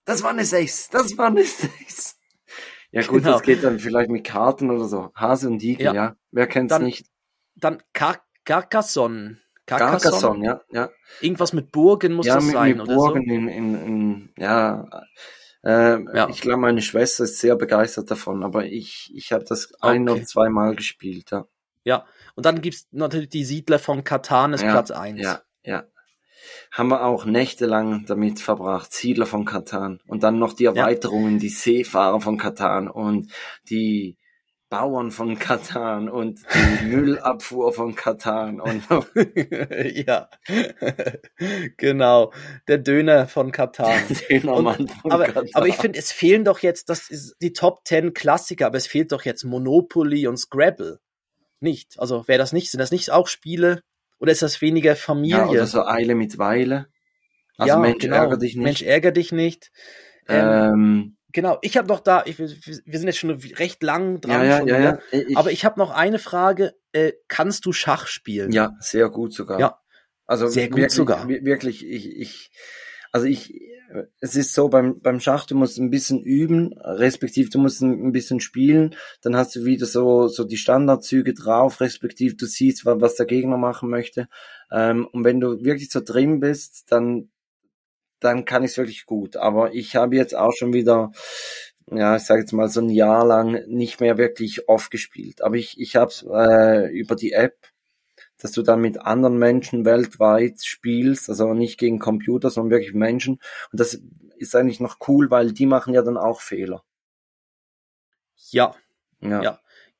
[0.05, 2.17] das war eine Sechs, das war eine Sechs.
[2.91, 3.33] Ja gut, Genau.
[3.33, 5.11] das geht dann vielleicht mit Karten oder so.
[5.15, 5.93] Hase und Igel, Ja.
[5.93, 6.15] ja.
[6.31, 7.05] Wer kennt's Dann- nicht?
[7.55, 9.37] Dann Car Carcassonne.
[9.65, 10.89] Carcassonne, ja, ja.
[11.21, 14.85] Irgendwas mit Burgen muss ja, das mit, sein, mit oder Burgen in, in, in, ja.
[15.63, 16.29] Äh, Ja.
[16.29, 20.19] Ich glaube, meine Schwester ist sehr begeistert davon, aber ich, ich habe das ein Okay.
[20.19, 21.39] oder zweimal gespielt, ja.
[21.39, 21.47] so?
[21.83, 22.05] Ja.
[22.35, 25.21] Und dann gibt's natürlich die Siedler von Katan ist ja, Platz eins.
[25.21, 25.85] Ja, ja.
[26.71, 29.99] Haben wir auch nächtelang damit verbracht, Siedler von Katan.
[30.05, 33.31] Und dann noch die Erweiterungen, die Seefahrer von Katan und
[33.69, 34.17] die
[34.69, 38.83] Bauern von Katan und die Müllabfuhr von Katan und
[40.07, 40.29] ja.
[41.77, 42.33] genau.
[42.67, 44.01] Der Döner von Katan.
[44.29, 45.47] Dönermann von aber, Katan.
[45.53, 48.87] aber ich finde, es fehlen doch jetzt, das ist die Top 10 Klassiker, aber es
[48.87, 50.99] fehlt doch jetzt Monopoly und Scrabble.
[51.59, 51.99] Nicht.
[51.99, 53.81] Also wäre das nicht, sind das nicht auch Spiele?
[54.19, 55.37] Oder ist das weniger Familie?
[55.37, 56.87] ja, oder so Eile mit Weile.
[57.57, 58.15] Also Ja, Mensch, genau.
[58.15, 58.63] ärger dich nicht.
[58.63, 59.71] Mensch, ärger dich nicht.
[60.27, 64.45] Ähm, ähm, genau, ich habe noch da, ich, wir sind jetzt schon recht lang dran.
[64.45, 64.99] ja, ja, ja, ja.
[65.11, 66.73] Ich, Aber ich habe noch eine Frage.
[66.93, 68.51] Äh, kannst du Schach spielen?
[68.51, 69.59] Ja, sehr gut sogar.
[69.59, 69.79] Ja.
[70.25, 71.27] Also Sehr gut wirklich, sogar.
[71.27, 72.51] wi- Wirklich, ich, ich,
[73.11, 73.53] also ich,
[74.19, 78.11] es ist so beim, beim Schach, du musst ein bisschen üben, respektiv du musst ein,
[78.11, 82.99] bisschen spielen, dann hast du wieder so, so die Standardzüge drauf, respektiv du siehst, wa-
[82.99, 84.27] was der Gegner machen möchte.
[84.71, 87.29] Ähm, und wenn du wirklich so drin bist, dann,
[88.19, 89.37] dann kann ich es wirklich gut.
[89.37, 91.11] Aber ich habe jetzt auch schon wieder,
[91.91, 95.41] ja, ich sage jetzt mal so ein Jahr lang nicht mehr wirklich oft gespielt.
[95.41, 97.55] Aber ich, ich habe äh, über die App
[98.37, 103.39] dass du dann mit anderen Menschen weltweit spielst, also nicht gegen Computer, sondern wirklich Menschen.
[103.71, 103.99] Und das
[104.37, 106.83] ist eigentlich noch cool, weil die machen ja dann auch Fehler.
[108.51, 108.75] Ja.
[109.21, 109.41] Ja.
[109.41, 109.59] Ja.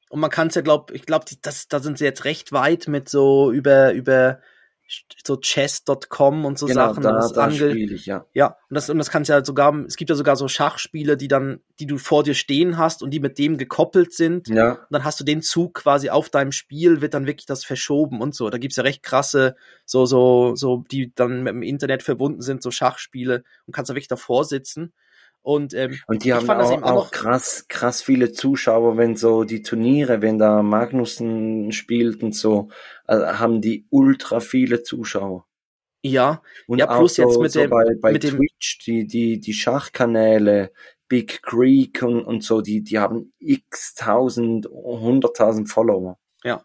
[0.09, 2.87] Und man kann es ja, glaub, ich glaube, das, da sind sie jetzt recht weit
[2.87, 4.41] mit so über, über
[5.25, 7.03] so chess.com und so genau, Sachen.
[7.03, 8.25] da, das da ich, ja.
[8.33, 11.27] ja, und das, und das kannst ja sogar, es gibt ja sogar so Schachspiele, die
[11.27, 14.47] dann, die du vor dir stehen hast und die mit dem gekoppelt sind.
[14.47, 17.65] Ja, Und dann hast du den Zug quasi auf deinem Spiel, wird dann wirklich das
[17.65, 18.49] verschoben und so.
[18.49, 19.55] Da gibt's ja recht krasse,
[19.85, 23.95] so, so, so, die dann mit dem Internet verbunden sind, so Schachspiele und kannst da
[23.95, 24.93] wirklich davor sitzen.
[25.45, 30.23] Und ähm, und die haben auch, auch krass, krass viele Zuschauer, wenn so die Turniere,
[30.23, 32.69] wenn da Magnussen spielt und so,
[33.07, 35.45] äh, haben die ultra viele Zuschauer.
[36.03, 38.79] ja, Und Ja, auch plus so, jetzt mit so dem- bei, bei mit dem- Twitch,
[38.87, 40.71] die, die, die Schachkanäle,
[41.07, 46.17] Big Creek und, und so, die, die haben x tausend, hunderttausend Follower.
[46.43, 46.63] Ja,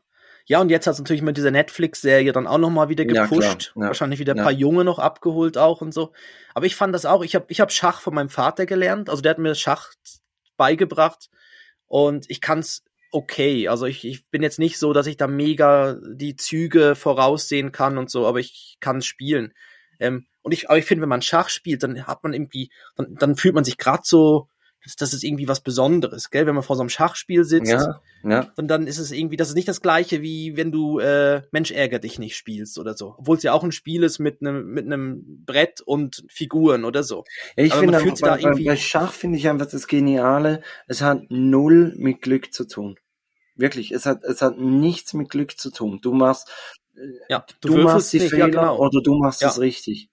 [0.59, 3.71] und jetzt hat's natürlich mit dieser Netflix-Serie dann auch nochmal wieder Ja, gepusht.
[3.73, 4.43] klar, ja, Wahrscheinlich wieder ein ja.
[4.43, 6.13] paar Junge noch abgeholt auch und so.
[6.55, 9.09] Aber ich fand das auch, ich habe ich hab Schach von meinem Vater gelernt.
[9.11, 9.93] Also der hat mir Schach
[10.57, 11.31] beigebracht
[11.87, 12.83] und ich kann's
[13.13, 13.69] okay.
[13.69, 17.97] Also ich, ich bin jetzt nicht so, dass ich da mega die Züge voraussehen kann
[17.97, 19.55] und so, aber ich kann spielen.
[20.01, 23.15] Ähm, und ich, aber ich finde, wenn man Schach spielt, dann hat man irgendwie, dann,
[23.15, 24.49] dann fühlt man sich gerade so,
[24.85, 26.47] das, das ist irgendwie was Besonderes, gell?
[26.47, 28.53] Wenn man vor so einem Schachspiel sitzt, Ja, ja.
[28.57, 31.71] und dann ist es irgendwie, das ist nicht das gleiche, wie wenn du äh, Mensch
[31.71, 33.15] ärger dich nicht spielst oder so.
[33.19, 37.03] Obwohl es ja auch ein Spiel ist mit einem mit einem Brett und Figuren oder
[37.03, 37.25] so.
[37.57, 40.63] ja ich finde sich da bei, bei, irgendwie- bei Schach finde ich einfach das Geniale,
[40.89, 42.97] es hat null mit Glück zu tun.
[43.57, 45.99] Wirklich, es hat, es hat nichts mit Glück zu tun.
[46.01, 46.49] Du machst,
[47.29, 48.79] Ja, du, machst die nicht, Fehler ja, genau.
[48.79, 49.49] oder du machst Ja.
[49.49, 50.09] es richtig.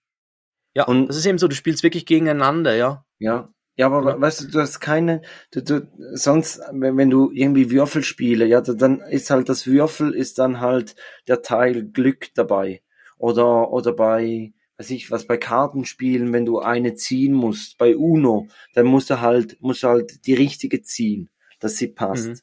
[0.73, 3.05] Ja, und- das ist eben so, du spielst wirklich gegeneinander, ja.
[3.19, 3.49] Ja.
[3.77, 4.21] Ja, aber Ja.
[4.21, 5.21] weißt du, du hast keine,
[5.51, 10.13] du, du, sonst, wenn, du irgendwie Würfel spiele, ja, da- dann ist halt das Würfel
[10.13, 10.95] ist dann halt
[11.27, 12.81] der Teil Glück dabei.
[13.19, 18.47] Oder, oder bei, weiß ich, was bei Kartenspielen, wenn du eine ziehen musst, bei Uno,
[18.73, 22.27] dann musst du halt, musst du halt die richtige ziehen, dass sie passt.
[22.29, 22.39] Mhm.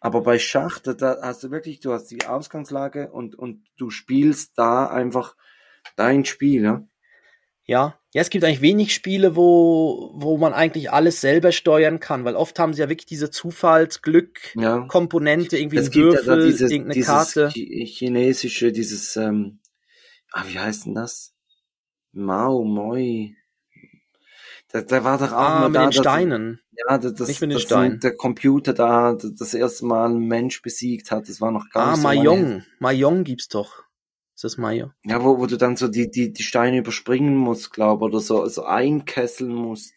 [0.00, 3.90] Aber bei Schach, da, da hast du wirklich, du hast die Ausgangslage und, und du
[3.90, 5.36] spielst da einfach
[5.96, 6.88] dein Spiel, ja.
[7.70, 12.24] Ja, ja, es gibt eigentlich wenig Spiele, wo, wo man eigentlich alles selber steuern kann,
[12.24, 15.60] weil oft haben sie ja wirklich diese Zufallsglück-Komponente, Ja.
[15.60, 17.50] irgendwie Es ein Würfel, dieses, irgendeine dieses Karte.
[17.52, 19.58] Chi- chinesische, dieses, ähm,
[20.32, 21.34] ah, wie heißt denn das?
[22.12, 23.34] Mao, Moi.
[24.72, 26.60] Da, da war doch auch Ah, mal mit da, den Steinen.
[26.72, 28.00] Ja, das, das, Nicht mit den das Steinen.
[28.00, 31.28] der Computer da das das erste Mal einen Mensch besiegt hat.
[31.28, 32.24] Das war noch gar Ah, nicht so lange her.
[32.24, 32.64] Mahjong.
[32.78, 33.82] Mahjong gibt's doch.
[34.38, 34.92] Ist das Mahjong?
[35.04, 38.46] Ja, wo, wo du dann so die, die, die Steine überspringen musst, glaube oder so,
[38.46, 39.94] so einkesseln musst.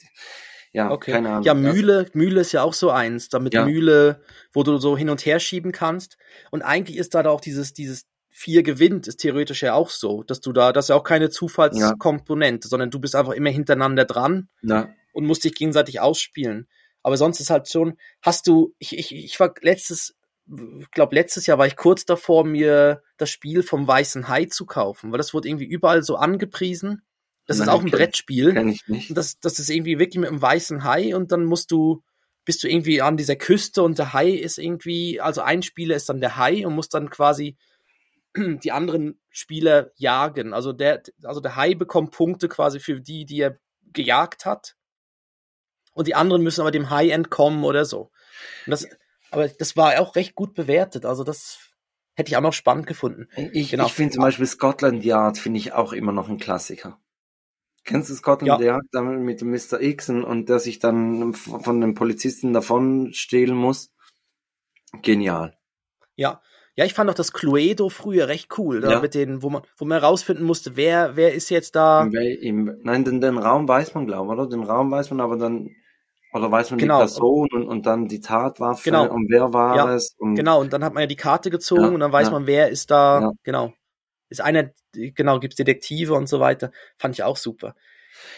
[0.73, 1.11] Ja, Okay.
[1.11, 1.43] keine Ahnung.
[1.43, 3.65] Ja, Mühle, Mühle ist ja auch so eins, damit Ja.
[3.65, 6.17] Mühle, wo du so hin und her schieben kannst.
[6.49, 10.41] Und eigentlich ist da auch dieses, dieses, 4 gewinnt, ist theoretisch ja auch so, dass
[10.41, 14.49] du da, das ist ja auch keine Zufallskomponente, sondern du bist einfach immer hintereinander dran
[14.63, 14.89] Ja.
[15.13, 16.67] und musst dich gegenseitig ausspielen.
[17.03, 20.15] Aber sonst ist halt schon, hast du, ich, ich, ich war letztes,
[20.79, 24.65] ich glaube letztes Jahr war ich kurz davor, mir das Spiel vom Weißen Hai zu
[24.65, 27.03] kaufen, weil das wurde irgendwie überall so angepriesen.
[27.47, 28.53] Das ist Nein, auch ein Brettspiel.
[28.53, 29.15] Kenn ich nicht.
[29.15, 32.03] Das, das ist irgendwie wirklich mit einem weißen Hai und dann musst du,
[32.45, 36.09] bist du irgendwie an dieser Küste und der Hai ist irgendwie, also ein Spieler ist
[36.09, 37.57] dann der Hai und muss dann quasi
[38.35, 40.53] die anderen Spieler jagen.
[40.53, 43.57] Also der, also der Hai bekommt Punkte quasi für die, die er
[43.93, 44.75] gejagt hat.
[45.93, 48.11] Und die anderen müssen aber dem Hai entkommen oder so.
[48.65, 48.87] Und das,
[49.31, 51.05] aber das war auch recht gut bewertet.
[51.05, 51.59] Also das
[52.15, 53.27] hätte ich auch noch spannend gefunden.
[53.53, 53.85] Ich, Genau.
[53.87, 56.99] ich finde zum Beispiel Scotland Yard finde ich auch immer noch ein Klassiker.
[57.83, 58.79] Kennst du Scotland Ja.
[58.93, 59.81] Yard mit dem Mr.
[59.81, 63.91] X und, der sich dann von den Polizisten davon stehlen muss?
[65.01, 65.57] Genial.
[66.15, 66.41] Ja.
[66.75, 68.99] Ja, ich fand auch das Cluedo früher recht cool, da Ja.
[69.01, 72.03] mit den, wo man, wo man herausfinden musste, wer, wer ist jetzt da.
[72.03, 74.47] Im, im, nein, den, den Raum weiß man, glaube ich, oder?
[74.49, 75.69] Den Raum weiß man aber dann,
[76.33, 76.97] oder weiß man Genau.
[76.99, 79.11] die Person und, und dann die Tatwaffe Genau.
[79.11, 80.15] und wer war Ja, es?
[80.17, 82.33] Und, Genau, und dann hat man ja die Karte gezogen Ja, und dann weiß ja.
[82.33, 83.21] man, wer ist da.
[83.21, 83.31] Ja.
[83.43, 83.73] Genau.
[84.29, 86.71] Ist einer, genau, gibt's Detektive und so weiter.
[86.97, 87.75] Fand ich auch super.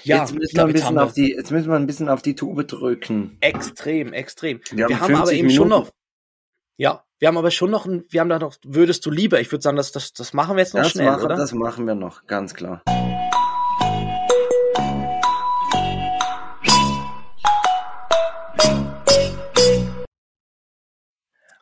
[0.03, 2.09] Ja, jetzt, müssen wir glaub, ein jetzt bisschen auf die, jetzt müssen wir ein bisschen
[2.09, 3.37] auf die Tube drücken.
[3.41, 4.59] Extrem, extrem.
[4.71, 5.85] Wir Wir, haben haben aber 50 eben schon Minuten.
[5.87, 5.91] noch.
[6.77, 9.39] Ja, wir haben aber schon noch, ein, wir haben da noch, würdest du lieber?
[9.39, 11.35] Ich würde sagen, das, das, das machen wir jetzt noch Das, schnell, machen, oder?
[11.35, 12.81] das machen wir noch, ganz klar.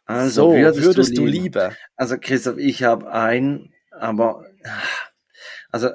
[0.05, 1.75] Also, so, würdest, würdest, du, du lieber?
[1.95, 4.45] Also, Christoph, ich habe einen, aber
[5.71, 5.89] also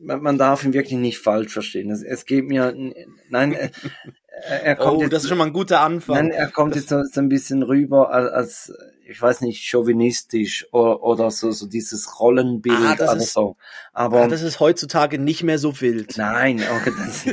[0.00, 1.90] man, man darf ihn wirklich nicht falsch verstehen.
[1.90, 2.74] Es, es geht mir,
[3.28, 3.56] nein,
[4.64, 6.16] er, kommt Oh, jetzt, das ist schon mal ein guter Anfang.
[6.16, 8.72] Nein, er kommt jetzt so, so ein bisschen rüber als,
[9.08, 13.56] ich weiß nicht, chauvinistisch oder, oder so, so dieses Rollenbild Ah, das oder ist- so.
[13.92, 16.16] Aber Ah, das ist heutzutage nicht mehr so wild.
[16.18, 17.24] nein, okay, das,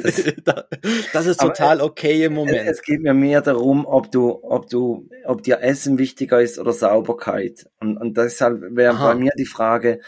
[0.45, 0.63] das,
[1.13, 2.67] das ist total okay im es, Moment.
[2.69, 6.73] es geht mir mehr darum, ob du, ob du, ob dir Essen wichtiger ist oder
[6.73, 7.65] Sauberkeit.
[7.79, 9.99] Und, und deshalb wäre bei mir die Frage,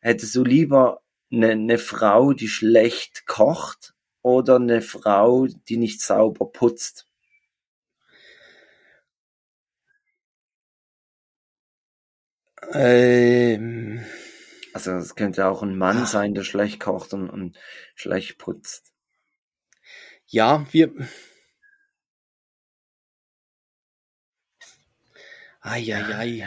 [0.00, 3.92] hättest du lieber eine, eine Frau, die schlecht kocht
[4.22, 7.06] oder eine Frau, die nicht sauber putzt?
[12.72, 14.04] Ähm,
[14.74, 17.58] Also es könnte auch ein Mann sein, der schlecht kocht und, und
[17.94, 18.92] schlecht putzt.
[20.26, 20.90] ja, wir.
[25.62, 26.46] Eieiei.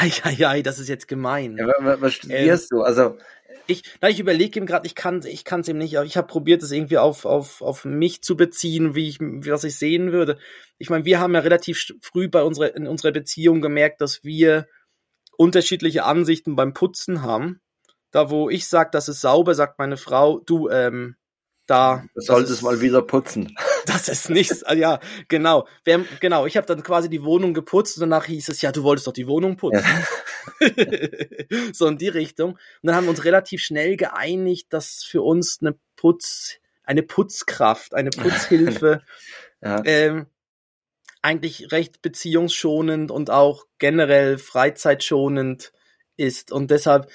[0.00, 1.56] Eieiei, das ist jetzt gemein.
[1.56, 2.82] Ja, wa- wa- was studierst du?
[2.82, 3.18] Also
[3.66, 6.26] Ich, na, ich überlege ihm gerade, ich kann ich kann es ihm nicht, ich habe
[6.26, 10.12] probiert, es irgendwie auf, auf, auf mich zu beziehen, wie ich, wie was ich sehen
[10.12, 10.38] würde.
[10.78, 14.66] Ich meine, wir haben ja relativ früh bei unserer, in unserer Beziehung gemerkt, dass wir
[15.36, 17.60] unterschiedliche Ansichten beim Putzen haben.
[18.10, 21.16] Da, wo ich sag, das ist sauber, sagt meine Frau, du, ähm,
[21.66, 22.04] da.
[22.14, 23.56] du solltest ist- mal wieder putzen.
[23.86, 24.62] Das ist nichts.
[24.64, 25.66] ah, Ja, genau.
[25.84, 28.72] Wir haben, genau, ich habe dann quasi die Wohnung geputzt und danach hieß es, ja,
[28.72, 29.84] du wolltest doch die Wohnung putzen.
[31.72, 32.52] so in die Richtung.
[32.52, 37.94] Und dann haben wir uns relativ schnell geeinigt, dass für uns eine Putz, eine Putzkraft,
[37.94, 39.02] eine Putzhilfe
[39.62, 39.82] Ja.
[39.84, 40.26] ähm,
[41.22, 45.72] eigentlich recht beziehungsschonend und auch generell freizeitschonend
[46.16, 46.52] ist.
[46.52, 47.10] Und deshalb,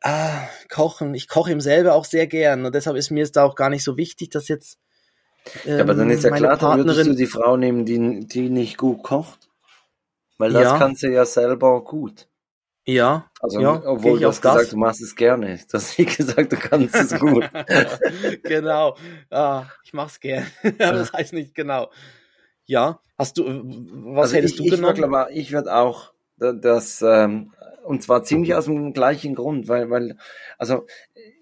[0.00, 2.64] ah, kochen, ich koche ihm selber auch sehr gern.
[2.64, 4.78] Und deshalb ist mir es da auch gar nicht so wichtig, dass jetzt
[5.46, 7.14] ähm, Ja, aber dann ist ja meine klar, dann würdest du Partnerin.
[7.14, 9.48] die Frau nehmen, die, die nicht gut kocht.
[10.38, 10.74] Weil das Ja.
[10.74, 12.28] kannst du ja selber gut.
[12.86, 15.58] Ja, Also, ja, obwohl ich du hast gesagt, du machst es gerne.
[15.70, 17.50] Du hast nicht gesagt, du kannst es gut.
[18.46, 18.96] genau.
[19.30, 20.46] Ah, ich mach's gern.
[20.78, 21.90] aber das heißt nicht genau.
[22.66, 25.04] Ja, hast du, was also hättest ich, du ich genommen?
[25.04, 27.52] aber ich würde auch da- das, ähm,
[27.84, 30.16] und zwar ziemlich aus dem gleichen Grund, weil, weil,
[30.58, 30.86] also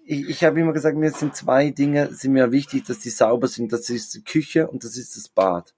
[0.05, 3.47] ich, ich habe immer gesagt, mir sind zwei Dinge, sind mir wichtig, dass die sauber
[3.47, 3.71] sind.
[3.73, 5.73] Das ist die Küche und das ist das Bad.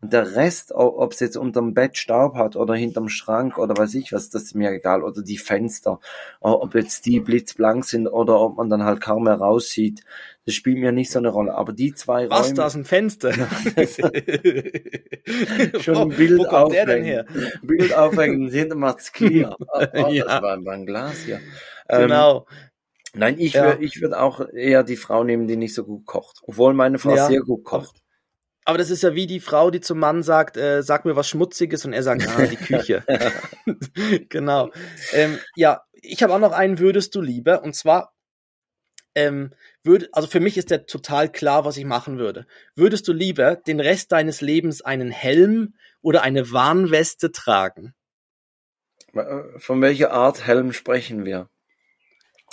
[0.00, 3.94] Und der Rest, ob es jetzt unterm Bett Staub hat oder hinterm Schrank oder weiß
[3.94, 5.02] ich was, das ist mir egal.
[5.02, 5.98] Oder die Fenster,
[6.40, 10.02] ob jetzt die blitzblank sind oder ob man dann halt kaum mehr raussieht,
[10.44, 11.54] das spielt mir nicht so eine Rolle.
[11.54, 13.32] Aber die zwei Was, Räume, da ist ein Fenster?
[15.80, 17.26] schon ein wo, Bild wo denn aufhängen.
[17.62, 19.56] Bild aufhängen, hinter macht's clear.
[19.94, 20.24] Oh, Ja.
[20.24, 21.40] Das war, war ein Glas hier.
[21.88, 22.46] Ähm, Genau.
[23.14, 23.62] Nein, ich Ja.
[23.62, 26.40] würde ich würd auch eher die Frau nehmen, die nicht so gut kocht.
[26.42, 27.26] Obwohl meine Frau Ja.
[27.26, 28.00] sehr gut kocht.
[28.64, 31.28] Aber das ist ja wie die Frau, die zum Mann sagt, äh, sag mir was
[31.28, 33.04] Schmutziges und er sagt, ah, die Küche.
[34.28, 34.70] genau.
[35.12, 38.14] Ähm, ja, ich habe auch noch einen würdest du lieber und zwar
[39.14, 39.50] ähm,
[39.82, 42.46] würde, also für mich ist der total klar, was ich machen würde.
[42.74, 47.94] Würdest du lieber den Rest deines Lebens einen Helm oder eine Warnweste tragen?
[49.14, 51.48] Äh, Von welcher Art Helm sprechen wir?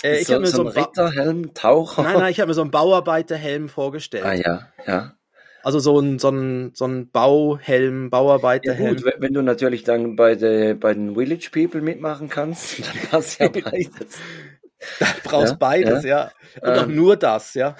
[0.02, 2.02] Äh, ich so, habe mir so so ein einen Ritterhelm, Taucher?
[2.02, 4.24] Nein, nein, ich habe mir so einen Bauarbeiterhelm vorgestellt.
[4.24, 5.14] Ah ja, ja.
[5.62, 8.96] Also so ein, so ein, so ein Bauhelm, Ja Bauarbeiterhelm.
[8.96, 13.40] gut, wenn du natürlich dann bei, de, bei den Village People mitmachen kannst, dann passt
[13.40, 14.18] ja beides.
[15.14, 16.32] Du brauchst Ja, beides, ja.
[16.62, 16.94] Und auch Ähm.
[16.96, 17.76] nur das, ja.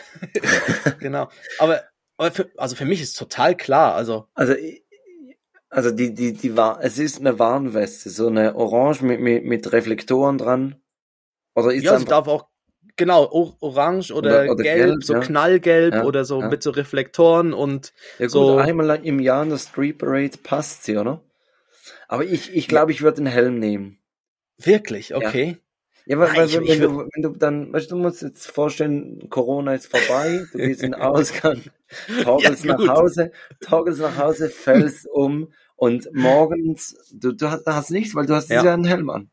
[0.99, 1.29] genau.
[1.59, 1.83] Aber,
[2.18, 3.95] aber für, also für mich ist total klar.
[3.95, 4.55] Also, Also,
[5.71, 9.73] also die, die, die war, es ist eine Warnweste, so eine Orange mit, mit, mit
[9.73, 10.77] Reflektoren dran.
[11.55, 12.46] Oder ist ja, sie einfach, darf auch,
[12.96, 13.28] genau,
[13.61, 15.20] orange oder, Oder- oder gelb, gelb, so ja.
[15.20, 19.51] knallgelb Ja, oder so mit so Reflektoren und ja gut, so- einmal im Jahr in
[19.51, 21.20] der Street Parade passt sie, oder?
[22.09, 23.98] Aber ich, ich glaube, ich würde den Helm nehmen.
[24.59, 25.59] wirklich, okay.
[26.07, 29.74] Ja, weil, Nein, weil wenn, du, wenn du dann, weißt du, musst jetzt vorstellen, Corona
[29.74, 31.62] ist vorbei, du gehst in den Ausgang,
[32.22, 32.88] torkelst Ja, nach.
[32.88, 38.34] Hause, torkelst nach Hause, fällst um und morgens, du, du hast, hast nichts, weil du
[38.34, 38.64] hast Ja.
[38.64, 39.30] ja einen Helm an.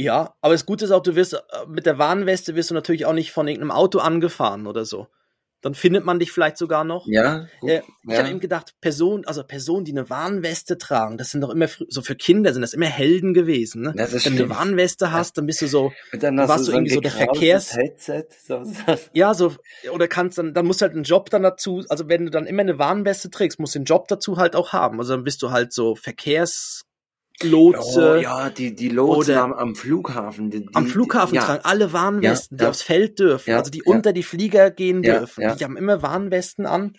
[0.00, 3.04] Ja, aber das Gute ist auch, du wirst äh, mit der Warnweste wirst du natürlich
[3.04, 5.08] auch nicht von irgendeinem Auto angefahren oder so.
[5.60, 7.04] Dann findet man dich vielleicht sogar noch.
[7.08, 7.70] Ja, gut.
[7.70, 8.18] Äh, ich ja.
[8.18, 12.00] habe eben gedacht, Personen, also Personen, die eine Warnweste tragen, das sind doch immer so
[12.00, 13.82] für Kinder sind das immer Helden gewesen.
[13.82, 13.94] Ne?
[13.96, 14.50] Ja, Wenn du eine.
[14.50, 18.26] Warnweste hast, dann bist du so, dann warst du so irgendwie so der Verkehrs- Headset,
[18.46, 18.72] so, so.
[19.12, 19.52] ja so
[19.90, 22.46] oder kannst dann, dann musst du halt einen Job dann dazu, also wenn du dann
[22.46, 25.00] immer eine Warnweste trägst, musst du den Job dazu halt auch haben.
[25.00, 25.96] Also dann bist du halt so
[27.40, 28.12] Verkehrslotse.
[28.18, 30.50] Oh, ja, die, die Lotsen Oder- am, am Flughafen.
[30.50, 31.44] Die, die, Am Flughafen die, ja.
[31.44, 32.70] tragen alle Warnwesten, Ja, die ja.
[32.70, 33.92] aufs Feld dürfen, Ja, also die ja.
[33.92, 35.42] unter die Flieger gehen Ja, dürfen.
[35.42, 35.54] ja.
[35.54, 36.94] Die haben immer Warnwesten an.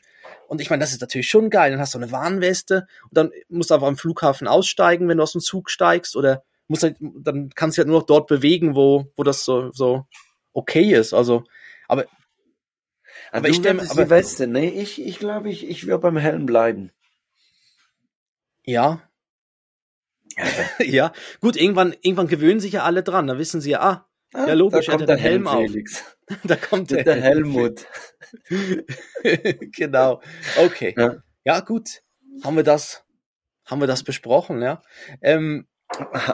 [0.47, 1.71] Und ich meine, das ist natürlich schon geil.
[1.71, 5.23] Dann hast du eine Warnweste und dann musst du einfach am Flughafen aussteigen, wenn du
[5.23, 8.75] aus dem Zug steigst oder musst halt, dann kannst du halt nur noch dort bewegen,
[8.75, 10.05] wo, wo das so, so
[10.53, 11.13] okay ist.
[11.13, 11.43] Also,
[11.87, 12.05] aber
[13.31, 14.47] Ah, aber du ich stell mir- würdest aber- die Weste.
[14.47, 16.91] Nee, ich, ich glaube, ich, ich würde beim Helm bleiben.
[18.63, 19.01] ja.
[20.79, 21.11] ja,
[21.41, 23.27] gut, irgendwann, irgendwann gewöhnen sich ja alle dran.
[23.27, 25.71] Da wissen sie ja, ah, Ah, Ja, logisch, da kommt der den Helm auf.
[26.43, 27.87] Da kommt Der, der Helmut.
[29.75, 30.21] genau.
[30.57, 30.93] Okay.
[30.95, 31.15] Ja.
[31.43, 31.59] Ja.
[31.61, 32.03] gut.
[32.43, 33.03] Haben wir das,
[33.65, 34.83] haben wir das besprochen, ja.
[35.21, 35.67] Ähm,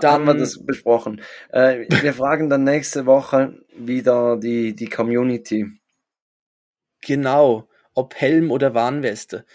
[0.01, 1.21] Dann haben wir das besprochen.
[1.49, 5.67] Äh, wir fragen dann nächste Woche wieder die, die Community.
[7.01, 7.69] genau.
[7.93, 9.45] Ob Helm oder Warnweste.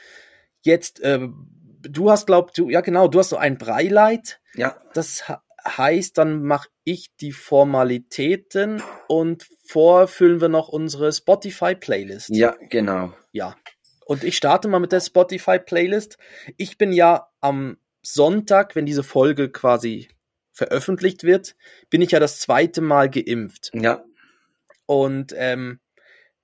[0.62, 4.40] Jetzt, ähm, du hast, glaub du, ja genau, du hast so ein Breileit.
[4.54, 5.24] Ja, Das
[5.66, 12.30] heißt, dann mache ich die Formalitäten und vorfüllen wir noch unsere Spotify-Playlist.
[12.30, 13.12] ja, genau.
[13.32, 13.56] Ja.
[14.06, 16.18] Und ich starte mal mit der Spotify-Playlist.
[16.56, 20.08] Ich bin ja am Sonntag, wenn diese Folge quasi
[20.52, 21.54] veröffentlicht wird,
[21.90, 23.70] bin ich ja das zweite Mal geimpft.
[23.74, 24.02] Ja,
[24.86, 25.78] Und ähm,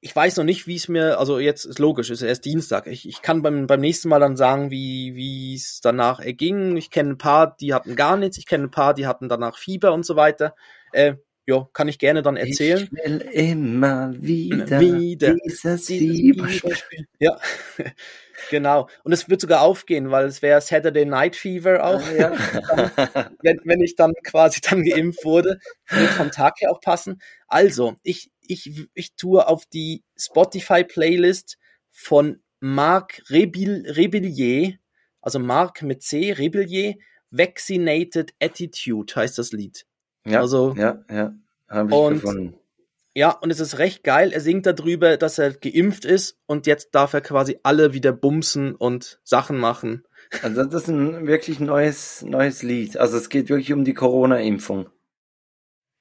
[0.06, 2.86] ich weiß noch nicht, wie es mir, also jetzt ist logisch, ist erst Dienstag.
[2.86, 6.76] Ich, ich kann beim, beim nächsten Mal dann sagen, wie wie es danach erging.
[6.76, 8.38] Ich kenne ein paar, die hatten gar nichts.
[8.38, 10.54] Ich kenne ein paar, die hatten danach Fieber und so weiter.
[10.92, 11.14] Äh,
[11.48, 12.88] ja, kann ich gerne dann erzählen.
[12.90, 17.06] Ich will immer wieder, Wieder dieses Die- Fieber die- spüren.
[17.18, 17.38] Ja,
[18.50, 18.88] genau.
[19.04, 22.32] Und es wird sogar aufgehen, weil es wäre Saturday Night Fever auch, Ja.
[23.42, 25.58] wenn, wenn ich dann quasi dann geimpft wurde.
[25.88, 27.20] Wird vom Tag her auch passen.
[27.48, 31.58] Also, ich, ich, ich tue auf die Spotify-Playlist
[31.90, 34.74] von Marc Rebil, Rebillier,
[35.20, 36.94] also Marc mit C, Rebillier,
[37.30, 39.86] Vaccinated Attitude heißt das Lied.
[40.26, 41.34] ja, Also- ja, ja,
[41.68, 42.54] habe ich Und- gefunden.
[43.14, 44.30] Ja, und es ist recht geil.
[44.34, 48.74] Er singt darüber, dass er geimpft ist und jetzt darf er quasi alle wieder bumsen
[48.74, 50.04] und Sachen machen.
[50.42, 52.98] Also das ist ein wirklich neues, neues Lied.
[52.98, 54.90] Also es geht wirklich um die Corona-Impfung.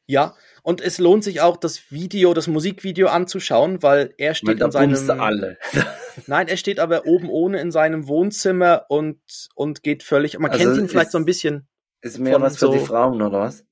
[0.08, 0.36] Ja,
[0.66, 4.96] und es lohnt sich auch, das Video, das Musikvideo anzuschauen, weil er steht da in
[4.96, 5.22] seinem.
[5.22, 5.58] alle.
[6.28, 9.20] Nein, er steht aber oben ohne in seinem Wohnzimmer und,
[9.54, 10.40] und geht völlig.
[10.40, 11.68] Man Also kennt ihn vielleicht ist- so ein bisschen.
[12.02, 13.64] Ist mehr was für so- die Frauen, oder was?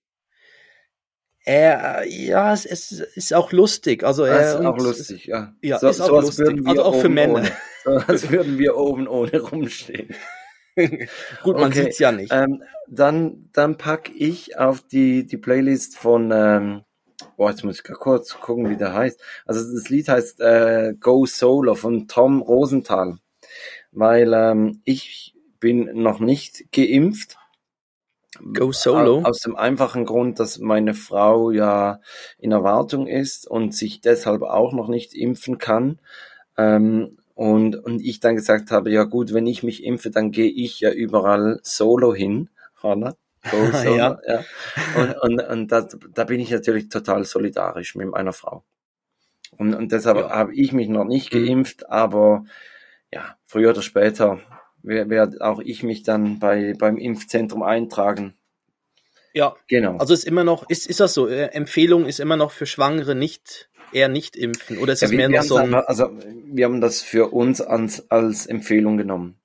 [1.46, 4.04] Er, ja, es, es ist auch lustig.
[4.04, 5.54] Also er Das ist auch lustig, ja.
[5.62, 6.62] Ja, so, ist auch lustig.
[6.66, 7.34] Also auch für Männer.
[7.40, 7.52] Ohne,
[7.84, 10.14] sowas würden wir oben ohne rumstehen.
[11.44, 12.32] Gut, man Okay, sieht's ja nicht.
[12.32, 16.84] Ähm, dann, dann pack ich auf die, die Playlist von, ähm,
[17.38, 19.20] boah, jetzt muss ich kurz gucken, wie der heißt.
[19.46, 23.18] Also das Lied heißt äh, Go Solo von Tom Rosenthal.
[23.92, 27.38] Weil ähm, ich bin noch nicht geimpft.
[28.54, 29.22] Go Solo.
[29.24, 32.00] Aus dem einfachen Grund, dass meine Frau ja
[32.40, 36.00] in Erwartung ist und sich deshalb auch noch nicht impfen kann.
[36.58, 40.50] Ähm, und, und ich dann gesagt habe, ja gut, wenn ich mich impfe, dann gehe
[40.52, 42.50] ich ja überall solo hin.
[42.82, 43.16] Hanna?
[43.72, 44.18] Solo, Ja.
[44.28, 44.44] ja.
[44.96, 48.64] Und, und, und da, da bin ich natürlich total solidarisch mit meiner Frau.
[49.58, 50.30] Und, und deshalb Ja.
[50.30, 51.46] habe ich mich noch nicht Mhm.
[51.46, 52.46] geimpft, aber
[53.12, 54.40] ja, früher oder später
[54.82, 58.34] werde werd auch ich mich dann bei, beim Impfzentrum eintragen.
[59.34, 59.98] Ja, Genau.
[59.98, 61.28] also ist immer noch, ist, ist das so?
[61.28, 64.78] Äh, Empfehlung ist immer noch für Schwangere nicht, eher nicht impfen.
[64.78, 66.10] Oder ist Ja, mehr wir, noch so ein, also
[66.46, 69.40] wir haben das für uns als, als Empfehlung genommen.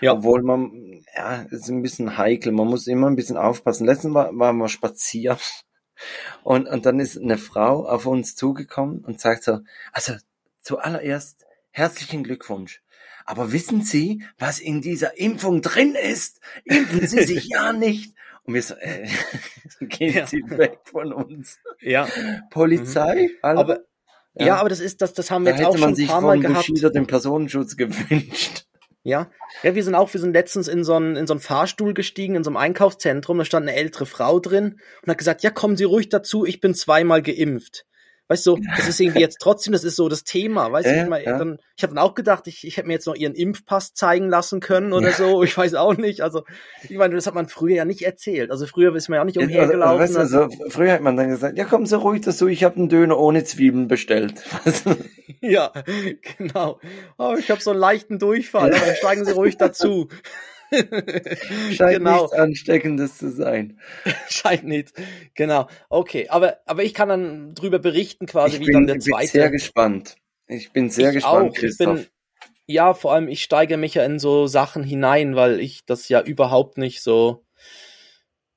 [0.00, 0.12] Ja.
[0.12, 3.86] Obwohl man, ja, es ist ein bisschen heikel, man muss immer ein bisschen aufpassen.
[3.86, 5.38] Letztens war, waren wir spazieren
[6.42, 9.60] und, und dann ist eine Frau auf uns zugekommen und sagt so,
[9.92, 10.14] also
[10.60, 12.82] zuallererst herzlichen Glückwunsch.
[13.24, 16.40] Aber wissen Sie, was in dieser Impfung drin ist?
[16.64, 18.14] Impfen Sie sich ja nicht.
[18.44, 19.08] Und wir so, äh,
[19.80, 20.26] gehen Ja.
[20.26, 21.58] Sie weg von uns.
[21.80, 22.06] ja.
[22.50, 23.30] Polizei?
[23.42, 23.60] Hallo?
[23.60, 23.80] Aber,
[24.34, 24.56] ja.
[24.56, 26.66] aber das ist, das, das haben wir da jetzt auch schon ein paar Mal gehabt.
[26.66, 28.66] Bushido den Personenschutz gewünscht.
[29.02, 29.30] Ja.
[29.62, 32.36] Ja, wir sind auch, wir sind letztens in so einen, in so einen Fahrstuhl gestiegen,
[32.36, 35.76] in so einem Einkaufszentrum, da stand eine ältere Frau drin und hat gesagt, ja, kommen
[35.76, 37.84] Sie ruhig dazu, ich bin zweimal geimpft.
[38.28, 41.02] Weißt du, das ist irgendwie jetzt trotzdem, das ist so das Thema, weißt du, Ja,
[41.02, 41.38] ich, mein, ja.
[41.38, 44.28] dann, ich habe dann auch gedacht, ich, ich hätte mir jetzt noch ihren Impfpass zeigen
[44.30, 46.42] lassen können oder so, ich weiß auch nicht, also,
[46.82, 49.36] ich meine, das hat man früher ja nicht erzählt, also früher ist man ja nicht
[49.38, 50.00] Also, umhergelaufen.
[50.00, 52.76] weißt du, also, früher hat man dann gesagt, ja kommen Sie ruhig dazu, ich habe
[52.76, 54.34] einen Döner ohne Zwiebeln bestellt.
[55.40, 55.72] Ja,
[56.38, 56.80] genau.
[57.18, 60.08] Oh, ich habe so einen leichten Durchfall, aber dann steigen Sie ruhig dazu.
[61.72, 62.22] Scheint genau.
[62.22, 63.78] nichts Ansteckendes zu sein.
[64.28, 64.92] Scheint nicht.
[65.34, 65.68] Genau.
[65.88, 69.04] Okay, aber, aber ich kann dann drüber berichten, quasi, Ich wie bin, dann der ich
[69.04, 69.30] bin zweite.
[69.32, 70.16] sehr gespannt.
[70.46, 71.54] Ich bin sehr ich gespannt, auch.
[71.54, 71.94] Christoph.
[71.96, 72.06] bin,
[72.66, 76.22] ja, vor allem, ich steige mich ja in so Sachen hinein, weil ich das ja
[76.22, 77.44] überhaupt nicht so.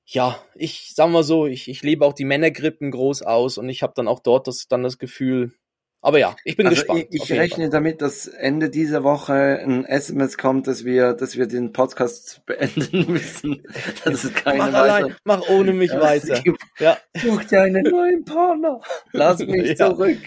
[0.05, 3.83] Ja, ich sag mal so, ich, ich lebe auch die Männergrippen groß aus und ich
[3.83, 5.53] habe dann auch dort das, dann das Gefühl.
[6.01, 7.07] Aber ja, ich bin also gespannt.
[7.09, 11.47] ich, ich rechne damit, dass Ende dieser Woche ein SMS kommt, dass wir, dass wir
[11.47, 13.63] den Podcast beenden müssen.
[14.05, 14.31] Es Fall.
[14.31, 16.41] keine Mach allein, mach ohne mich Ja, weiter.
[16.45, 18.79] ich- Ja, Such dir einen neuen Partner.
[19.11, 19.89] Lass mich Ja.
[19.89, 20.19] zurück.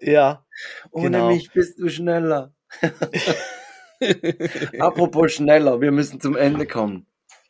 [0.00, 0.44] ja.
[0.90, 1.28] Ohne Genau.
[1.32, 2.54] mich bist du schneller.
[4.78, 7.06] Apropos schneller, wir müssen zum Ende kommen.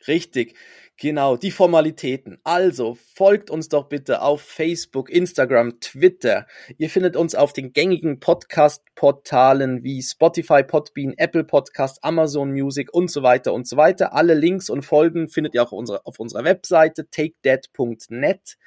[0.07, 0.55] Richtig,
[0.99, 2.37] genau, die Formalitäten.
[2.43, 6.45] Also, folgt uns doch bitte auf Facebook, Instagram, Twitter.
[6.77, 13.09] Ihr findet uns auf den gängigen Podcast-Portalen wie Spotify, Podbean, Apple Podcast, Amazon Music und
[13.09, 14.13] so weiter und so weiter.
[14.13, 18.57] Alle Links und Folgen findet ihr auch auf unserer, auf unserer Webseite takedead.net.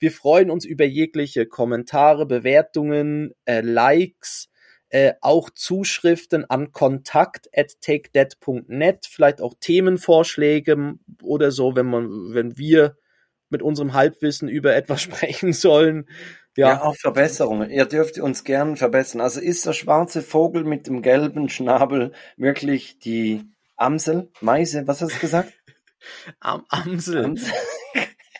[0.00, 4.47] Wir freuen uns über jegliche Kommentare, Bewertungen, äh, Likes,
[4.90, 12.56] äh, auch Zuschriften an kontakt at takedead.net, vielleicht auch Themenvorschläge oder so, wenn man, wenn
[12.56, 12.96] wir
[13.50, 16.08] mit unserem Halbwissen über etwas sprechen sollen.
[16.56, 16.68] Ja.
[16.68, 17.70] Ja, auch Verbesserungen.
[17.70, 19.20] Ihr dürft uns gern verbessern.
[19.20, 23.44] Also ist der schwarze Vogel mit dem gelben Schnabel wirklich die
[23.76, 24.30] Amsel?
[24.40, 25.52] Meise, was hast du gesagt?
[26.40, 27.24] Am Amsel.
[27.24, 27.52] Amsel.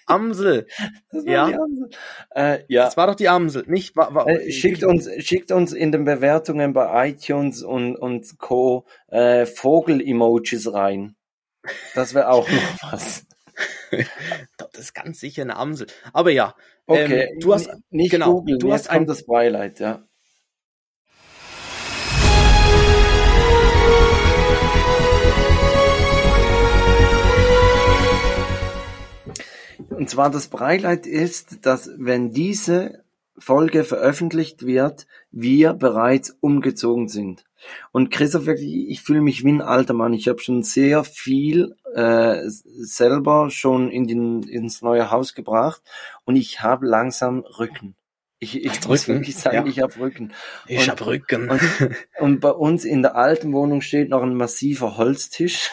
[0.08, 0.66] Amsel.
[1.10, 1.46] Das war Ja.
[1.48, 1.90] die Amsel.
[2.34, 2.84] Äh, ja.
[2.84, 3.96] Das war doch die Amsel, nicht?
[3.96, 8.86] War, war, Äh, schickt uns, schickt uns in den Bewertungen bei iTunes und, und Co.
[9.08, 11.16] Äh, Vogel-Emojis rein.
[11.94, 13.26] Das wäre auch noch was.
[14.56, 15.86] Das ist ganz sicher eine Amsel.
[16.12, 16.54] Aber ja,
[16.86, 20.07] Okay, ähm, du hast, nicht genau, googeln, du hast ein- kommt das Beileid, ja.
[29.98, 33.02] Und zwar das Beileid ist, dass wenn diese
[33.36, 37.44] Folge veröffentlicht wird, wir bereits umgezogen sind.
[37.92, 40.12] Und Christoph, wirklich, ich fühle mich wie ein alter Mann.
[40.12, 45.82] Ich habe schon sehr viel äh, selber schon in den, ins neue Haus gebracht
[46.24, 47.94] und ich habe langsam Rücken.
[48.40, 49.18] Ich, ich Hast muss Rücken?
[49.20, 49.66] wirklich sagen, Ja.
[49.66, 50.32] ich habe Rücken.
[50.68, 51.50] ich und- hab Rücken.
[51.50, 51.60] Und,
[52.20, 55.70] und bei uns in der alten Wohnung steht noch ein massiver Holztisch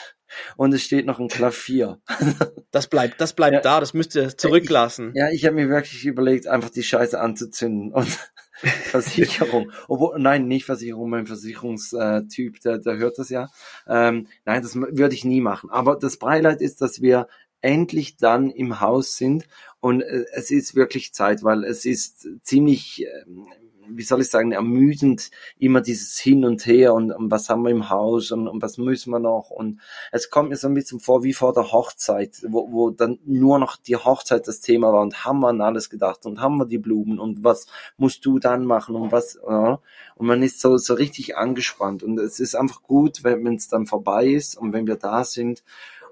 [0.57, 1.99] und es steht noch ein Klavier.
[2.71, 3.61] Das bleibt, das bleibt Ja.
[3.61, 5.13] da, das müsst ihr zurücklassen.
[5.15, 8.05] Ja, ich habe mir wirklich überlegt, einfach die Scheiße anzuzünden und
[8.83, 9.71] Versicherung.
[9.87, 13.47] Obwohl, nein, nicht Versicherung, mein Versicherungstyp, der, der hört das ja.
[13.87, 15.69] Ähm, nein, das würde ich nie machen.
[15.69, 17.27] Aber das Beileid ist, dass wir
[17.61, 19.45] endlich dann im Haus sind
[19.79, 23.47] und äh, es ist wirklich Zeit, weil es ist ziemlich, ähm,
[23.89, 27.71] wie soll ich sagen, ermüdend, immer dieses Hin und Her und, und was haben wir
[27.71, 29.79] im Haus und, und was müssen wir noch und
[30.11, 33.59] es kommt mir so ein bisschen vor wie vor der Hochzeit, wo, wo dann nur
[33.59, 36.65] noch die Hochzeit das Thema war und haben wir an alles gedacht und haben wir
[36.65, 37.67] die Blumen und was
[37.97, 39.79] musst du dann machen und was, ja.
[40.15, 43.85] und man ist so, so richtig angespannt und es ist einfach gut, wenn es dann
[43.85, 45.63] vorbei ist und wenn wir da sind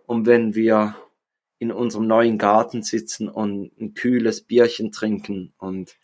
[0.05, 0.95] und wenn wir
[1.59, 5.95] in unserem neuen Garten sitzen und ein kühles Bierchen trinken und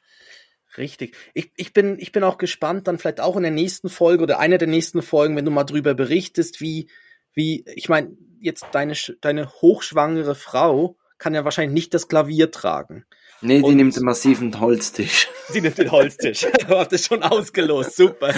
[0.78, 1.16] Richtig.
[1.34, 4.40] Ich, ich, bin, ich bin auch gespannt, dann vielleicht auch in der nächsten Folge oder
[4.40, 6.90] einer der nächsten Folgen, wenn du mal drüber berichtest, wie,
[7.34, 13.06] wie, ich meine, jetzt deine, deine hochschwangere Frau kann ja wahrscheinlich nicht das Klavier tragen.
[13.42, 15.28] nee, die Und- nimmt einen massiven Holztisch.
[15.50, 16.42] Sie nimmt den Holztisch.
[16.68, 17.96] du hast es schon ausgelost.
[17.96, 18.32] Super.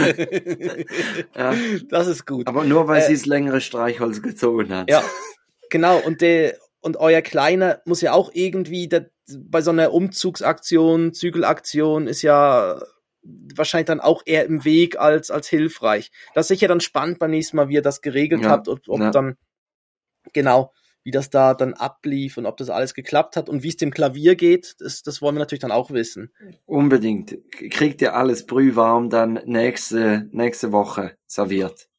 [1.35, 1.53] Ja.
[1.89, 2.47] Das ist gut.
[2.47, 4.89] Aber nur weil Äh, sie das längere Streichholz gezogen hat.
[4.89, 5.03] Ja,
[5.69, 5.97] genau.
[5.99, 12.07] Und der, und euer Kleiner muss ja auch irgendwie der, bei so einer Umzugsaktion, Zügelaktion
[12.07, 12.81] ist ja
[13.23, 16.11] wahrscheinlich dann auch eher im Weg als, als hilfreich.
[16.33, 18.81] Das ist sicher dann spannend beim nächsten Mal, wie ihr das geregelt Ja, habt, ob,
[18.87, 19.11] ob ja.
[19.11, 19.37] dann,
[20.33, 20.73] genau,
[21.03, 23.91] wie das da dann ablief und ob das alles geklappt hat und wie es dem
[23.91, 26.31] Klavier geht, das, das wollen wir natürlich dann auch wissen.
[26.65, 27.37] Unbedingt.
[27.51, 31.89] Kriegt ihr alles brühwarm dann nächste, nächste Woche serviert.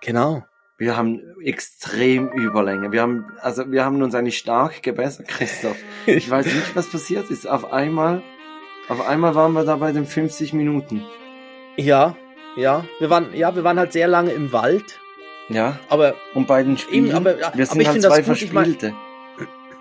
[0.00, 0.44] Genau.
[0.78, 2.92] Wir haben extrem Überlänge.
[2.92, 5.76] Wir haben, also wir haben uns eigentlich stark gebessert, Christoph.
[6.06, 7.48] Ich weiß nicht, was passiert ist.
[7.48, 8.22] Auf einmal,
[8.88, 11.02] auf einmal waren wir da bei den 50 Minuten.
[11.76, 12.14] Ja,
[12.56, 15.00] ja, wir waren, ja, wir waren halt sehr lange im Wald,
[15.48, 15.78] Ja.
[15.88, 18.94] aber Und bei den Spielen, Eben, aber- aber wir sind ich halt zwei Verspielte.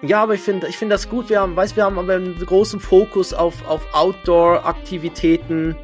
[0.01, 1.29] Ja, aber ich finde, ich finde das gut.
[1.29, 5.75] Wir haben, weißt, wir haben aber einen großen Fokus auf, auf Outdoor-Aktivitäten,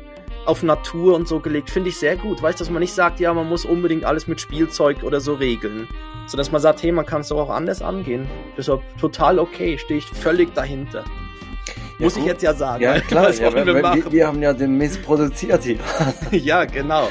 [0.46, 1.70] auf Natur und so gelegt.
[1.70, 2.42] Finde ich sehr gut.
[2.42, 5.88] Weißt, dass man nicht sagt, ja, man muss unbedingt alles mit Spielzeug oder so regeln.
[6.28, 8.28] So dass man sagt, hey, man kann es doch auch anders angehen.
[8.58, 9.78] Deshalb total okay.
[9.78, 11.04] Stehe ich völlig dahinter.
[12.00, 12.32] Ja, muss ich gut.
[12.32, 12.84] jetzt ja sagen.
[12.84, 13.32] Ja, klar.
[13.34, 15.78] Ja, wir, wir wir, haben ja den Mist produziert hier.
[16.32, 17.10] ja, genau.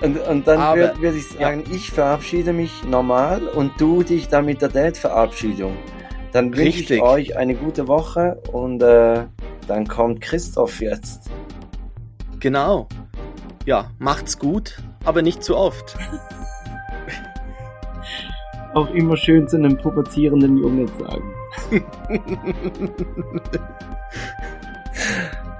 [0.00, 4.28] Und, und dann Aber- würde würd ich sagen, ich verabschiede mich normal und du dich
[4.28, 5.76] dann mit der Date-Verabschiedung.
[6.32, 9.24] Dann wünsche ich euch eine gute Woche und äh,
[9.68, 11.30] dann kommt Christoph jetzt.
[12.42, 12.88] Genau.
[13.66, 15.96] Ja, macht's gut, aber nicht zu oft.
[18.74, 21.32] Auch immer schön zu einem pubertierenden Jungen sagen.